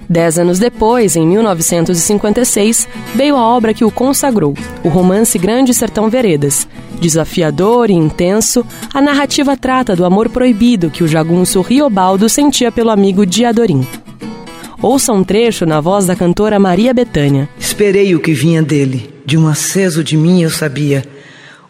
[0.08, 4.54] Dez anos depois, em 1956, veio a obra que o consagrou,
[4.84, 6.68] o romance Grande Sertão Veredas.
[7.00, 12.90] Desafiador e intenso, a narrativa trata do amor proibido que o jagunço Riobaldo sentia pelo
[12.90, 13.86] amigo Diadorim.
[14.82, 17.48] Ouça um trecho na voz da cantora Maria Bethânia.
[17.58, 21.04] Esperei o que vinha dele, de um aceso de mim eu sabia.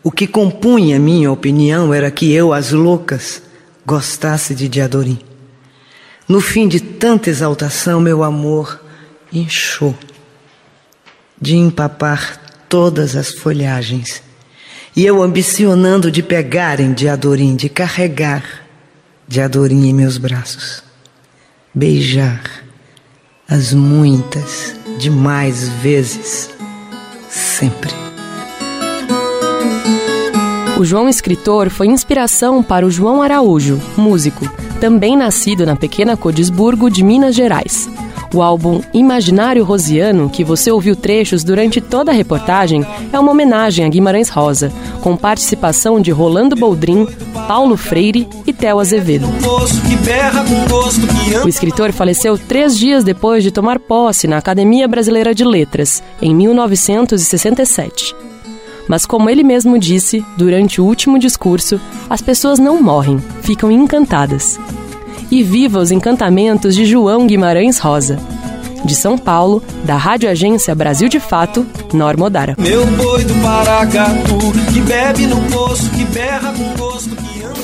[0.04, 3.42] O que compunha minha opinião era que eu, as loucas,
[3.86, 5.18] gostasse de Diadorim.
[6.28, 8.80] No fim de tanta exaltação, meu amor
[9.32, 9.94] inchou
[11.40, 14.22] de empapar todas as folhagens.
[14.94, 18.62] E eu ambicionando de pegar em Diadorim, de carregar
[19.26, 20.82] Diadorim em meus braços,
[21.72, 22.42] beijar
[23.48, 26.50] as muitas, demais vezes,
[27.28, 28.11] sempre.
[30.82, 36.90] O João escritor foi inspiração para o João Araújo, músico, também nascido na pequena Codisburgo
[36.90, 37.88] de Minas Gerais.
[38.34, 43.84] O álbum Imaginário Rosiano, que você ouviu trechos durante toda a reportagem, é uma homenagem
[43.84, 47.06] a Guimarães Rosa, com participação de Rolando Boldrin,
[47.46, 49.28] Paulo Freire e Theo Azevedo.
[51.44, 56.34] O escritor faleceu três dias depois de tomar posse na Academia Brasileira de Letras, em
[56.34, 58.31] 1967.
[58.88, 61.80] Mas, como ele mesmo disse, durante o último discurso,
[62.10, 64.58] as pessoas não morrem, ficam encantadas.
[65.30, 68.18] E viva os encantamentos de João Guimarães Rosa.
[68.84, 71.64] De São Paulo, da Rádio Agência Brasil de Fato,
[71.94, 72.56] Norma Odara.
[72.58, 74.38] Meu boi do Paracatu,
[74.72, 77.62] que bebe no poço, que berra com gosto, que anda.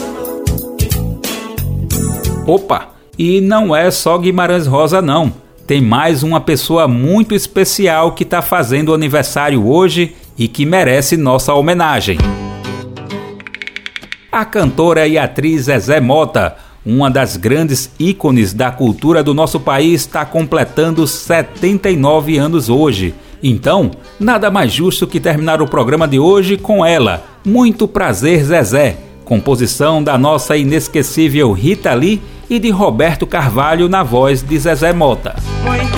[2.47, 2.91] Opa!
[3.19, 5.33] E não é só Guimarães Rosa, não.
[5.67, 11.53] Tem mais uma pessoa muito especial que está fazendo aniversário hoje e que merece nossa
[11.53, 12.19] homenagem.
[14.31, 20.03] A cantora e atriz Zezé Mota, uma das grandes ícones da cultura do nosso país,
[20.03, 23.15] está completando 79 anos hoje.
[23.43, 27.25] Então, nada mais justo que terminar o programa de hoje com ela.
[27.45, 28.97] Muito prazer, Zezé.
[29.25, 35.37] Composição da nossa inesquecível Rita Lee e de Roberto Carvalho na voz de Zezé Mota.
[35.65, 35.98] Muito